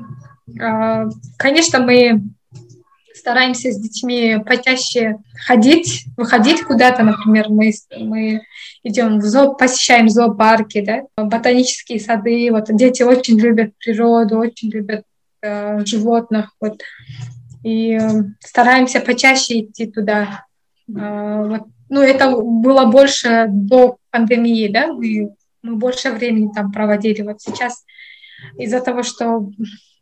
а, 0.59 1.07
конечно, 1.37 1.79
мы 1.79 2.21
стараемся 3.21 3.71
с 3.71 3.79
детьми 3.79 4.37
почаще 4.45 5.17
ходить, 5.45 6.05
выходить 6.17 6.63
куда-то, 6.63 7.03
например, 7.03 7.49
мы, 7.49 7.71
мы 7.97 8.41
идем 8.83 9.19
в 9.19 9.23
зоо, 9.23 9.53
посещаем 9.53 10.09
зоопарки, 10.09 10.81
да, 10.81 11.03
ботанические 11.15 11.99
сады, 11.99 12.49
вот 12.51 12.65
дети 12.69 13.03
очень 13.03 13.39
любят 13.39 13.73
природу, 13.77 14.37
очень 14.37 14.71
любят 14.71 15.03
э, 15.43 15.85
животных, 15.85 16.55
вот, 16.59 16.81
и 17.63 17.93
э, 17.93 18.23
стараемся 18.39 18.99
почаще 19.01 19.61
идти 19.61 19.85
туда, 19.85 20.45
э, 20.87 21.45
вот, 21.47 21.67
ну, 21.91 22.01
это 22.01 22.31
было 22.37 22.85
больше 22.85 23.47
до 23.49 23.97
пандемии, 24.11 24.69
да, 24.69 24.87
мы, 24.87 25.35
мы 25.61 25.75
больше 25.75 26.11
времени 26.11 26.49
там 26.55 26.71
проводили. 26.71 27.21
Вот 27.21 27.41
сейчас 27.41 27.83
из-за 28.57 28.79
того, 28.79 29.03
что 29.03 29.51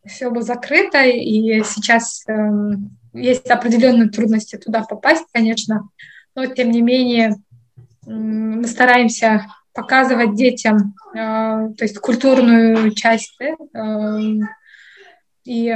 все 0.06 0.30
было 0.30 0.44
закрыто, 0.44 1.04
и 1.04 1.64
сейчас 1.64 2.24
э, 2.28 2.34
есть 3.14 3.50
определенные 3.50 4.10
трудности 4.10 4.56
туда 4.56 4.84
попасть, 4.84 5.26
конечно, 5.34 5.90
но 6.36 6.46
тем 6.46 6.70
не 6.70 6.84
менее 6.84 7.38
мы 8.06 8.68
стараемся 8.68 9.48
показывать 9.74 10.36
детям, 10.36 10.94
э, 11.16 11.18
то 11.18 11.80
есть 11.80 11.98
культурную 11.98 12.94
часть. 12.94 13.36
Да? 13.40 13.56
Э, 13.80 14.20
и, 15.44 15.76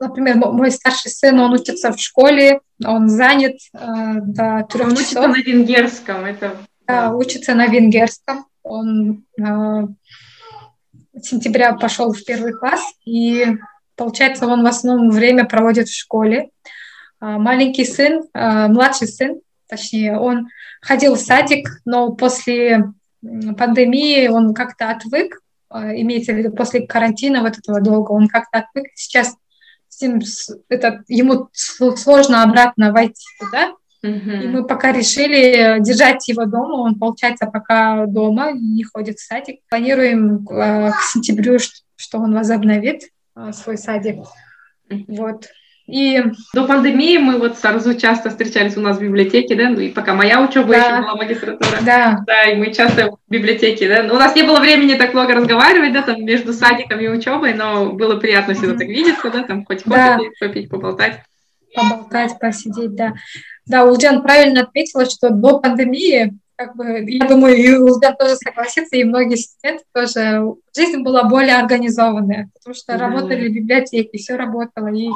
например, 0.00 0.36
мой 0.36 0.70
старший 0.70 1.10
сын, 1.10 1.38
он 1.38 1.52
учится 1.52 1.92
в 1.92 2.00
школе, 2.00 2.60
он 2.84 3.08
занят 3.08 3.56
э, 3.72 3.78
до 4.22 4.66
трех 4.70 4.90
часов. 4.96 4.98
Учится 4.98 5.26
на 5.28 5.42
венгерском, 5.42 6.24
это... 6.24 6.56
Да, 6.86 7.10
учится 7.10 7.54
на 7.54 7.66
венгерском. 7.66 8.46
Он 8.62 9.24
с 9.36 11.28
сентября 11.28 11.74
пошел 11.74 12.12
в 12.12 12.24
первый 12.24 12.52
класс, 12.52 12.80
и 13.04 13.46
получается, 13.96 14.46
он 14.46 14.62
в 14.62 14.66
основном 14.66 15.10
время 15.10 15.44
проводит 15.44 15.88
в 15.88 15.98
школе. 15.98 16.50
Маленький 17.20 17.84
сын, 17.84 18.24
младший 18.32 19.08
сын, 19.08 19.40
точнее, 19.68 20.18
он 20.18 20.48
ходил 20.80 21.14
в 21.14 21.20
садик, 21.20 21.68
но 21.84 22.12
после 22.12 22.92
пандемии 23.20 24.28
он 24.28 24.54
как-то 24.54 24.90
отвык, 24.90 25.40
а, 25.70 25.94
имеется 25.94 26.32
в 26.32 26.36
виду 26.36 26.50
после 26.54 26.86
карантина 26.86 27.42
вот 27.42 27.58
этого 27.58 27.80
долго, 27.80 28.12
он 28.12 28.28
как-то 28.28 28.58
отвык. 28.60 28.86
Сейчас 28.94 29.36
это, 30.68 31.02
ему 31.08 31.48
сложно 31.52 32.42
обратно 32.42 32.92
войти 32.92 33.24
туда, 33.40 33.72
Uh-huh. 34.04 34.44
И 34.44 34.46
мы 34.46 34.64
пока 34.64 34.92
решили 34.92 35.80
держать 35.80 36.28
его 36.28 36.44
дома. 36.44 36.74
Он, 36.82 36.96
получается, 36.96 37.46
пока 37.46 38.06
дома, 38.06 38.52
не 38.52 38.84
ходит 38.84 39.18
в 39.18 39.26
садик. 39.26 39.60
Планируем 39.68 40.46
э, 40.48 40.92
к 40.92 41.02
сентябрю, 41.02 41.58
что 41.96 42.18
он 42.18 42.32
возобновит 42.32 43.10
э, 43.34 43.52
свой 43.52 43.76
садик. 43.76 44.20
Uh-huh. 44.88 45.04
Вот. 45.08 45.48
И 45.88 46.22
до 46.52 46.66
пандемии 46.66 47.16
мы 47.16 47.38
вот 47.38 47.56
с 47.56 47.64
Арзу 47.64 47.94
часто 47.94 48.28
встречались 48.28 48.76
у 48.76 48.80
нас 48.82 48.98
в 48.98 49.02
библиотеке, 49.02 49.54
да, 49.54 49.70
ну 49.70 49.80
и 49.80 49.88
пока 49.88 50.12
моя 50.12 50.42
учеба 50.42 50.68
да. 50.68 50.76
еще 50.76 51.02
была 51.02 51.16
магистратура. 51.16 51.78
Да. 51.80 52.24
Да, 52.26 52.42
и 52.42 52.56
мы 52.56 52.74
часто 52.74 53.12
в 53.12 53.18
библиотеке, 53.30 53.88
да. 53.88 54.12
У 54.12 54.18
нас 54.18 54.36
не 54.36 54.42
было 54.42 54.60
времени 54.60 54.96
так 54.96 55.14
много 55.14 55.32
разговаривать, 55.32 55.94
да, 55.94 56.02
там 56.02 56.22
между 56.22 56.52
садиком 56.52 57.00
и 57.00 57.08
учебой, 57.08 57.54
но 57.54 57.90
было 57.90 58.16
приятно 58.16 58.52
всегда 58.52 58.74
так 58.74 58.86
видеться, 58.86 59.30
да, 59.30 59.44
там 59.44 59.64
хоть 59.64 59.82
кофе 59.82 59.96
да. 59.96 60.18
попить, 60.38 60.68
поболтать. 60.68 61.22
Поболтать, 61.74 62.38
посидеть, 62.38 62.94
да. 62.94 63.14
Да, 63.64 63.86
Улджан 63.86 64.22
правильно 64.22 64.64
отметила, 64.64 65.06
что 65.06 65.30
до 65.30 65.58
пандемии 65.58 66.38
как 66.56 66.76
бы, 66.76 67.04
я 67.06 67.24
думаю, 67.24 67.56
и 67.56 67.72
Улдан 67.76 68.14
тоже 68.16 68.34
согласится, 68.34 68.96
и 68.96 69.04
многие 69.04 69.36
студенты 69.36 69.84
тоже, 69.94 70.42
жизнь 70.76 71.02
была 71.02 71.22
более 71.24 71.56
организованная, 71.56 72.50
потому 72.52 72.74
что 72.74 72.98
работали 72.98 73.48
в 73.48 73.52
библиотеке, 73.54 74.18
все 74.18 74.34
работало, 74.34 74.88
и 74.88 75.08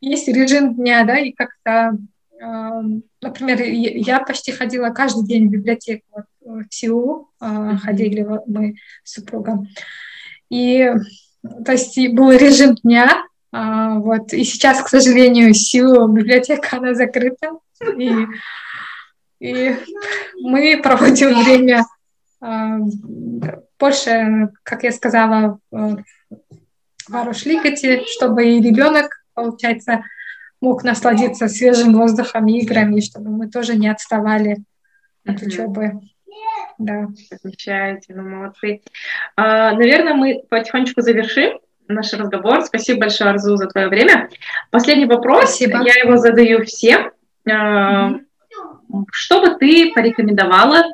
есть 0.00 0.28
режим 0.28 0.74
дня, 0.74 1.04
да, 1.04 1.18
и 1.18 1.32
как-то, 1.32 1.96
э, 2.40 2.82
например, 3.22 3.62
я 3.62 4.20
почти 4.20 4.52
ходила 4.52 4.90
каждый 4.90 5.26
день 5.26 5.48
в 5.48 5.50
библиотеку 5.50 6.04
вот, 6.44 6.64
в 6.70 6.74
Сеул, 6.74 7.28
э, 7.40 7.76
ходили 7.82 8.26
мы 8.46 8.76
с 9.04 9.14
супругом. 9.14 9.68
И, 10.50 10.92
то 11.64 11.72
есть, 11.72 11.98
был 12.12 12.30
режим 12.32 12.74
дня, 12.76 13.24
э, 13.52 13.98
вот, 13.98 14.32
и 14.32 14.44
сейчас, 14.44 14.82
к 14.82 14.88
сожалению, 14.88 15.54
Сеул 15.54 16.08
библиотека, 16.08 16.76
она 16.76 16.94
закрыта, 16.94 17.52
и, 17.98 18.26
и 19.40 19.76
мы 20.40 20.80
проводим 20.82 21.42
время 21.42 21.84
э, 22.42 22.78
больше, 23.78 24.50
как 24.62 24.84
я 24.84 24.92
сказала, 24.92 25.58
в 25.70 26.02
Варушликате, 27.08 28.04
чтобы 28.06 28.46
и 28.46 28.60
ребенок 28.60 29.15
получается, 29.36 30.02
мог 30.60 30.82
насладиться 30.82 31.46
свежим 31.46 31.92
воздухом 31.92 32.48
и 32.48 32.58
играми, 32.60 33.00
чтобы 33.00 33.30
мы 33.30 33.48
тоже 33.48 33.76
не 33.76 33.88
отставали 33.88 34.56
от 35.24 35.40
учебы. 35.42 36.00
Да. 36.78 37.06
Замечаете, 37.42 38.14
ну 38.14 38.22
молодцы. 38.22 38.82
А, 39.36 39.72
наверное, 39.72 40.14
мы 40.14 40.42
потихонечку 40.50 41.00
завершим 41.02 41.60
наш 41.88 42.12
разговор. 42.12 42.62
Спасибо 42.62 43.00
большое, 43.00 43.30
Арзу, 43.30 43.56
за 43.56 43.66
твое 43.68 43.88
время. 43.88 44.28
Последний 44.70 45.06
вопрос. 45.06 45.50
Спасибо. 45.50 45.82
Я 45.84 45.94
его 46.02 46.16
задаю 46.16 46.64
всем. 46.64 47.12
А, 47.50 48.14
что 49.12 49.40
бы 49.40 49.56
ты 49.58 49.92
порекомендовала 49.94 50.84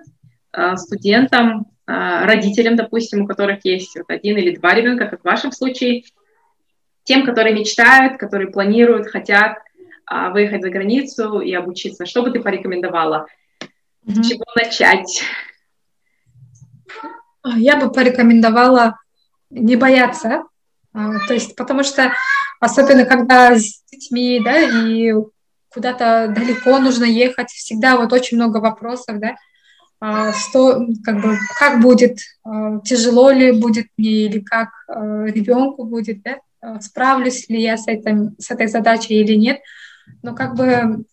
а, 0.52 0.76
студентам, 0.76 1.66
а, 1.86 2.26
родителям, 2.26 2.76
допустим, 2.76 3.22
у 3.22 3.26
которых 3.26 3.64
есть 3.64 3.96
вот 3.96 4.08
один 4.08 4.36
или 4.36 4.56
два 4.56 4.74
ребенка, 4.74 5.06
как 5.06 5.22
в 5.22 5.24
вашем 5.24 5.50
случае, 5.50 6.04
тем, 7.04 7.24
которые 7.24 7.54
мечтают, 7.54 8.18
которые 8.18 8.50
планируют, 8.50 9.08
хотят 9.08 9.58
а, 10.06 10.30
выехать 10.30 10.62
за 10.62 10.70
границу 10.70 11.40
и 11.40 11.52
обучиться? 11.52 12.06
Что 12.06 12.22
бы 12.22 12.30
ты 12.30 12.40
порекомендовала? 12.40 13.26
Mm-hmm. 14.06 14.22
С 14.22 14.28
чего 14.28 14.44
начать? 14.56 15.24
Я 17.44 17.76
бы 17.76 17.90
порекомендовала 17.90 18.96
не 19.50 19.76
бояться, 19.76 20.44
а, 20.94 21.18
то 21.26 21.34
есть, 21.34 21.56
потому 21.56 21.82
что 21.82 22.12
особенно 22.60 23.04
когда 23.04 23.56
с 23.56 23.82
детьми, 23.90 24.40
да, 24.44 24.60
и 24.60 25.12
куда-то 25.72 26.32
далеко 26.34 26.78
нужно 26.78 27.04
ехать, 27.04 27.50
всегда 27.50 27.96
вот 27.96 28.12
очень 28.12 28.36
много 28.36 28.58
вопросов, 28.58 29.18
да, 29.18 29.34
а, 30.00 30.32
что, 30.32 30.86
как 31.04 31.20
бы, 31.22 31.38
как 31.58 31.80
будет, 31.80 32.18
а, 32.44 32.80
тяжело 32.80 33.30
ли 33.30 33.52
будет 33.52 33.86
мне 33.96 34.26
или 34.26 34.40
как 34.40 34.70
ребенку 34.88 35.84
будет, 35.84 36.22
да, 36.22 36.38
справлюсь 36.80 37.48
ли 37.48 37.60
я 37.60 37.76
с, 37.76 37.88
этим, 37.88 38.36
с 38.38 38.50
этой 38.50 38.68
задачей 38.68 39.14
или 39.14 39.34
нет. 39.34 39.60
Но 40.22 40.34
как 40.34 40.54
бы, 40.54 41.04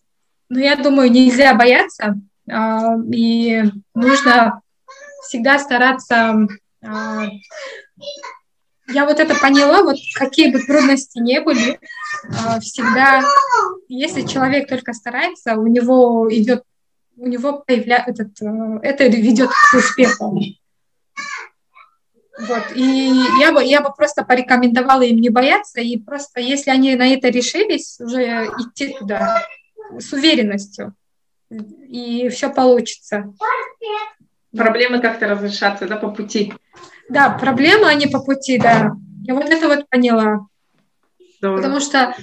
ну, 0.50 0.60
я 0.60 0.76
думаю, 0.76 1.12
нельзя 1.12 1.54
бояться, 1.54 2.16
э, 2.48 2.54
и 3.12 3.64
нужно 3.94 4.62
всегда 5.28 5.60
стараться... 5.60 6.48
Э, 6.82 7.28
я 8.92 9.06
вот 9.06 9.20
это 9.20 9.36
поняла, 9.36 9.84
вот 9.84 9.98
какие 10.16 10.52
бы 10.52 10.60
трудности 10.60 11.20
не 11.20 11.40
были, 11.42 11.74
э, 11.74 12.60
всегда, 12.60 13.24
если 13.88 14.24
человек 14.24 14.68
только 14.68 14.94
старается, 14.94 15.56
у 15.56 15.68
него 15.68 16.28
идет, 16.32 16.64
у 17.16 17.28
него 17.28 17.64
появляется, 17.66 18.12
этот, 18.12 18.42
э, 18.42 18.80
это 18.82 19.08
ведет 19.08 19.50
к 19.50 19.76
успеху. 19.76 20.40
Вот. 22.40 22.64
И 22.76 23.12
я 23.40 23.52
бы, 23.52 23.64
я 23.64 23.82
бы 23.82 23.94
просто 23.94 24.24
порекомендовала 24.24 25.02
им 25.02 25.18
не 25.18 25.30
бояться, 25.30 25.82
и 25.82 25.98
просто, 25.98 26.40
если 26.40 26.72
они 26.72 26.96
на 26.96 27.14
это 27.14 27.30
решились, 27.30 28.00
уже 28.00 28.50
идти 28.60 28.96
туда 28.98 29.44
с 29.98 30.14
уверенностью, 30.14 30.94
и 31.50 32.30
все 32.30 32.50
получится. 32.50 33.34
Проблемы 34.56 35.00
как-то 35.00 35.28
разрешатся, 35.28 35.88
да, 35.88 35.98
по 35.98 36.10
пути? 36.10 36.54
Да, 37.10 37.30
проблемы, 37.32 37.88
они 37.88 38.08
по 38.08 38.22
пути, 38.22 38.58
да. 38.58 38.94
Я 39.24 39.36
вот 39.36 39.46
это 39.46 39.68
вот 39.68 39.90
поняла. 39.90 40.48
Здорово. 41.38 41.58
Потому 41.58 41.80
что 41.80 42.16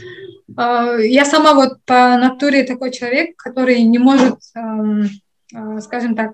э, 0.56 1.06
я 1.06 1.24
сама 1.24 1.54
вот 1.54 1.84
по 1.84 2.16
натуре 2.16 2.64
такой 2.64 2.90
человек, 2.90 3.36
который 3.36 3.82
не 3.82 3.98
может, 3.98 4.38
э, 4.54 4.60
э, 5.54 5.80
скажем 5.80 6.14
так, 6.14 6.32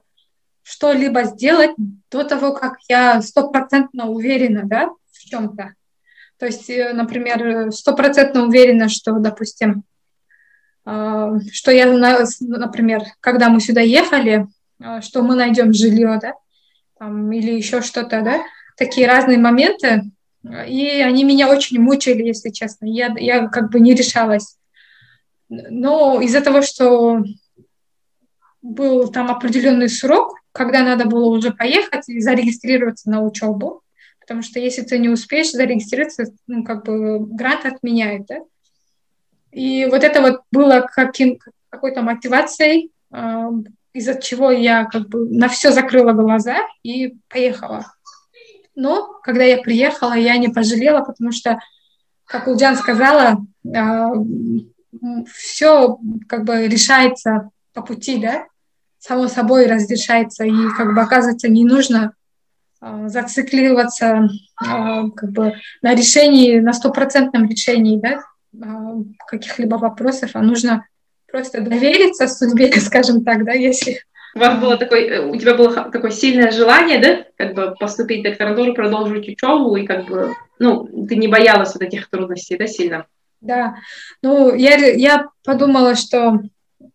что-либо 0.63 1.25
сделать 1.25 1.73
до 2.11 2.25
того, 2.25 2.53
как 2.53 2.79
я 2.89 3.21
стопроцентно 3.21 4.09
уверена 4.09 4.63
да, 4.65 4.91
в 5.11 5.19
чем-то. 5.19 5.75
То 6.39 6.47
есть, 6.47 6.69
э, 6.71 6.93
например, 6.93 7.71
стопроцентно 7.73 8.45
уверена, 8.47 8.89
что, 8.89 9.13
допустим, 9.13 9.85
э, 10.87 11.39
что 11.53 11.71
я, 11.71 11.87
например, 12.41 13.03
когда 13.21 13.49
мы 13.49 13.61
сюда 13.61 13.81
ехали, 13.81 14.47
э, 14.81 15.01
что 15.03 15.23
мы 15.23 15.35
найдем 15.35 15.73
жилье, 15.73 16.19
да, 16.21 16.35
там, 16.99 17.31
или 17.33 17.53
еще 17.53 17.81
что-то, 17.83 18.23
да, 18.23 18.43
такие 18.77 19.07
разные 19.07 19.39
моменты, 19.39 20.11
и 20.45 21.01
они 21.01 21.23
меня 21.23 21.49
очень 21.49 21.81
мучили, 21.81 22.25
если 22.25 22.51
честно. 22.51 22.87
Я, 22.87 23.15
я 23.17 23.47
как 23.47 23.71
бы 23.71 23.79
не 23.79 23.95
решалась. 23.95 24.57
Но 25.49 26.21
из-за 26.21 26.41
того, 26.41 26.63
что 26.63 27.23
был 28.61 29.13
там 29.13 29.31
определенный 29.31 29.89
срок, 29.89 30.42
когда 30.53 30.83
надо 30.83 31.07
было 31.07 31.27
уже 31.27 31.53
поехать 31.53 32.09
и 32.09 32.21
зарегистрироваться 32.21 33.11
на 33.11 33.23
учебу, 33.23 33.83
потому 34.21 34.43
что 34.43 34.61
если 34.61 34.83
ты 34.83 34.99
не 34.99 35.09
успеешь 35.09 35.51
зарегистрироваться, 35.51 36.27
ну, 36.47 36.63
как 36.65 36.85
бы 36.85 37.19
грант 37.21 37.67
отменяет, 37.67 38.27
да? 38.27 38.39
И 39.51 39.87
вот 39.87 40.03
это 40.05 40.23
вот 40.23 40.43
было 40.51 40.87
каким, 40.91 41.39
какой-то 41.69 42.03
мотивацией, 42.03 42.91
э, 43.13 43.51
из-за 43.93 44.15
чего 44.15 44.51
я 44.51 44.87
как 44.87 45.09
бы 45.09 45.29
на 45.29 45.49
все 45.49 45.73
закрыла 45.73 46.13
глаза 46.13 46.57
и 46.83 47.17
поехала. 47.29 47.93
Но 48.75 49.21
когда 49.23 49.45
я 49.45 49.59
приехала, 49.59 50.15
я 50.15 50.39
не 50.39 50.49
пожалела, 50.49 51.03
потому 51.05 51.33
что, 51.33 51.59
как 52.25 52.47
Улджан 52.47 52.77
сказала, 52.77 53.45
э, 53.65 54.05
все 55.31 55.99
как 56.29 56.45
бы 56.45 56.67
решается 56.67 57.51
по 57.75 57.83
пути, 57.83 58.19
да, 58.19 58.47
само 59.03 59.27
собой 59.27 59.67
разрешается, 59.67 60.45
и 60.45 60.69
как 60.77 60.95
бы 60.95 61.01
оказывается 61.01 61.49
не 61.49 61.65
нужно 61.65 62.15
э, 62.81 63.09
зацикливаться 63.09 64.29
э, 64.65 64.67
как 65.17 65.33
бы 65.33 65.55
на 65.83 65.95
решении, 65.95 66.61
на 66.61 66.73
стопроцентном 66.73 67.49
решении, 67.49 68.01
да, 68.01 68.23
каких-либо 69.27 69.75
вопросов, 69.75 70.31
а 70.35 70.41
нужно 70.41 70.87
просто 71.31 71.63
довериться 71.63 72.29
судьбе, 72.29 72.71
скажем 72.81 73.25
так, 73.25 73.45
да, 73.45 73.53
если... 73.53 74.01
У 74.35 74.39
вас 74.39 74.59
было 74.59 74.79
такое, 74.79 75.27
у 75.27 75.37
тебя 75.37 75.55
было 75.55 75.91
такое 75.91 76.11
сильное 76.13 76.53
желание, 76.53 76.99
да, 77.01 77.25
как 77.37 77.55
бы 77.55 77.75
поступить 77.79 78.21
в 78.21 78.25
докторантуру, 78.31 78.73
продолжить 78.73 79.29
учебу, 79.29 79.75
и 79.77 79.85
как 79.85 80.07
бы, 80.07 80.33
ну, 80.61 80.87
ты 81.09 81.17
не 81.17 81.27
боялась 81.27 81.75
вот 81.75 81.83
этих 81.83 82.09
трудностей, 82.09 82.57
да, 82.57 82.67
сильно? 82.69 83.07
Да, 83.41 83.75
ну, 84.23 84.55
я, 84.55 84.77
я 84.77 85.27
подумала, 85.45 85.97
что 85.97 86.37
э, 86.37 86.39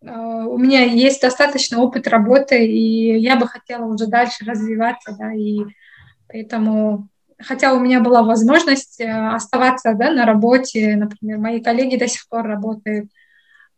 у 0.02 0.58
меня 0.58 0.84
есть 0.84 1.22
достаточно 1.22 1.80
опыт 1.80 2.08
работы, 2.08 2.66
и 2.66 3.18
я 3.20 3.36
бы 3.36 3.48
хотела 3.48 3.86
уже 3.86 4.08
дальше 4.08 4.46
развиваться, 4.46 5.16
да, 5.18 5.34
и 5.34 5.60
поэтому, 6.28 7.08
хотя 7.40 7.74
у 7.74 7.80
меня 7.80 8.02
была 8.02 8.24
возможность 8.24 9.00
э, 9.00 9.10
оставаться, 9.10 9.94
да, 9.94 10.12
на 10.12 10.26
работе, 10.26 10.96
например, 10.96 11.38
мои 11.38 11.62
коллеги 11.62 11.98
до 11.98 12.08
сих 12.08 12.28
пор 12.28 12.46
работают, 12.46 13.10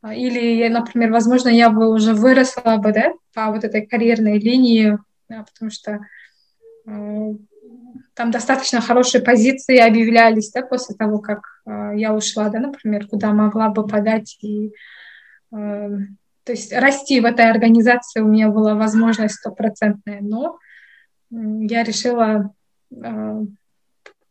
а, 0.02 0.14
или, 0.14 0.68
например, 0.70 1.12
возможно, 1.12 1.50
я 1.50 1.70
бы 1.70 1.90
уже 1.92 2.14
выросла 2.14 2.78
бы, 2.78 2.94
да, 2.94 3.14
по 3.34 3.52
вот 3.52 3.64
этой 3.64 3.86
карьерной 3.86 4.40
линии, 4.40 4.98
да, 5.28 5.44
потому 5.44 5.72
что 5.72 6.00
э, 6.86 7.34
там 8.14 8.32
достаточно 8.32 8.82
хорошие 8.82 9.22
позиции 9.22 9.78
объявлялись, 9.78 10.52
да, 10.52 10.62
после 10.62 10.96
того, 10.96 11.20
как 11.20 11.42
э, 11.66 11.94
я 11.96 12.14
ушла, 12.14 12.50
да, 12.50 12.60
например, 12.60 13.08
куда 13.08 13.32
могла 13.34 13.70
бы 13.70 13.86
подать 13.86 14.38
и 14.42 14.74
то 15.52 16.52
есть 16.52 16.74
расти 16.74 17.20
в 17.20 17.26
этой 17.26 17.50
организации 17.50 18.22
у 18.22 18.28
меня 18.28 18.50
была 18.50 18.76
возможность 18.76 19.36
стопроцентная, 19.36 20.20
но 20.22 20.58
я 21.32 21.84
решила 21.84 22.54
э, 22.92 23.42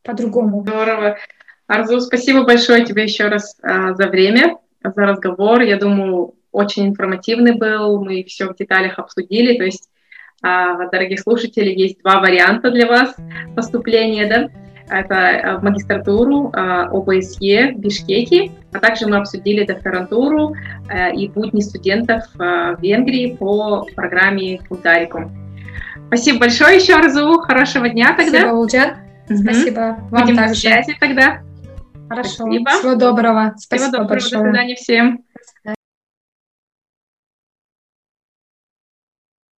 по-другому. 0.03 0.63
Здорово. 0.63 1.19
Арзу, 1.67 2.01
спасибо 2.01 2.45
большое 2.45 2.85
тебе 2.85 3.05
еще 3.05 3.29
раз 3.29 3.57
э, 3.63 3.95
за 3.95 4.09
время 4.09 4.59
за 4.83 4.93
разговор. 4.95 5.61
Я 5.61 5.77
думаю, 5.77 6.35
очень 6.53 6.89
информативный 6.89 7.53
был. 7.53 8.03
Мы 8.03 8.25
все 8.25 8.47
в 8.47 8.57
деталях 8.57 8.99
обсудили. 8.99 9.57
То 9.59 9.65
есть, 9.65 9.89
а, 10.43 10.89
дорогие 10.89 11.19
слушатели, 11.19 11.71
есть 11.71 12.01
два 12.01 12.21
варианта 12.21 12.71
для 12.71 12.87
вас 12.87 13.15
поступления. 13.55 14.27
Да? 14.27 14.51
Это 14.91 15.59
в 15.59 15.65
магистратуру 15.65 16.51
а, 16.53 16.89
ОБСЕ 16.91 17.73
в 17.73 17.79
Бишкеке, 17.79 18.53
а 18.73 18.79
также 18.79 19.07
мы 19.07 19.17
обсудили 19.17 19.65
докторантуру 19.65 20.55
и 21.15 21.29
будни 21.29 21.61
студентов 21.61 22.25
в 22.35 22.79
Венгрии 22.81 23.37
по 23.37 23.87
программе 23.95 24.59
Кулдарикум. 24.69 25.31
Спасибо 26.09 26.41
большое 26.41 26.77
еще, 26.77 26.95
Арзу. 26.95 27.39
Хорошего 27.41 27.89
дня 27.89 28.15
тогда. 28.17 28.41
Спасибо, 28.41 28.51
Улджан. 28.55 28.91
Угу. 29.29 29.37
Спасибо. 29.37 29.81
Вам 30.11 30.23
Будем 30.23 30.37
также. 30.37 30.55
в 30.55 30.59
связи 30.59 30.97
тогда. 30.99 31.41
Хорошо. 32.09 32.31
Спасибо. 32.31 32.71
Всего 32.71 32.95
доброго. 32.95 33.55
Спасибо 33.59 33.89
Всего 33.89 33.99
доброго. 33.99 34.09
Большое. 34.09 34.43
До 34.43 34.49
свидания 34.49 34.75
всем. 34.75 35.25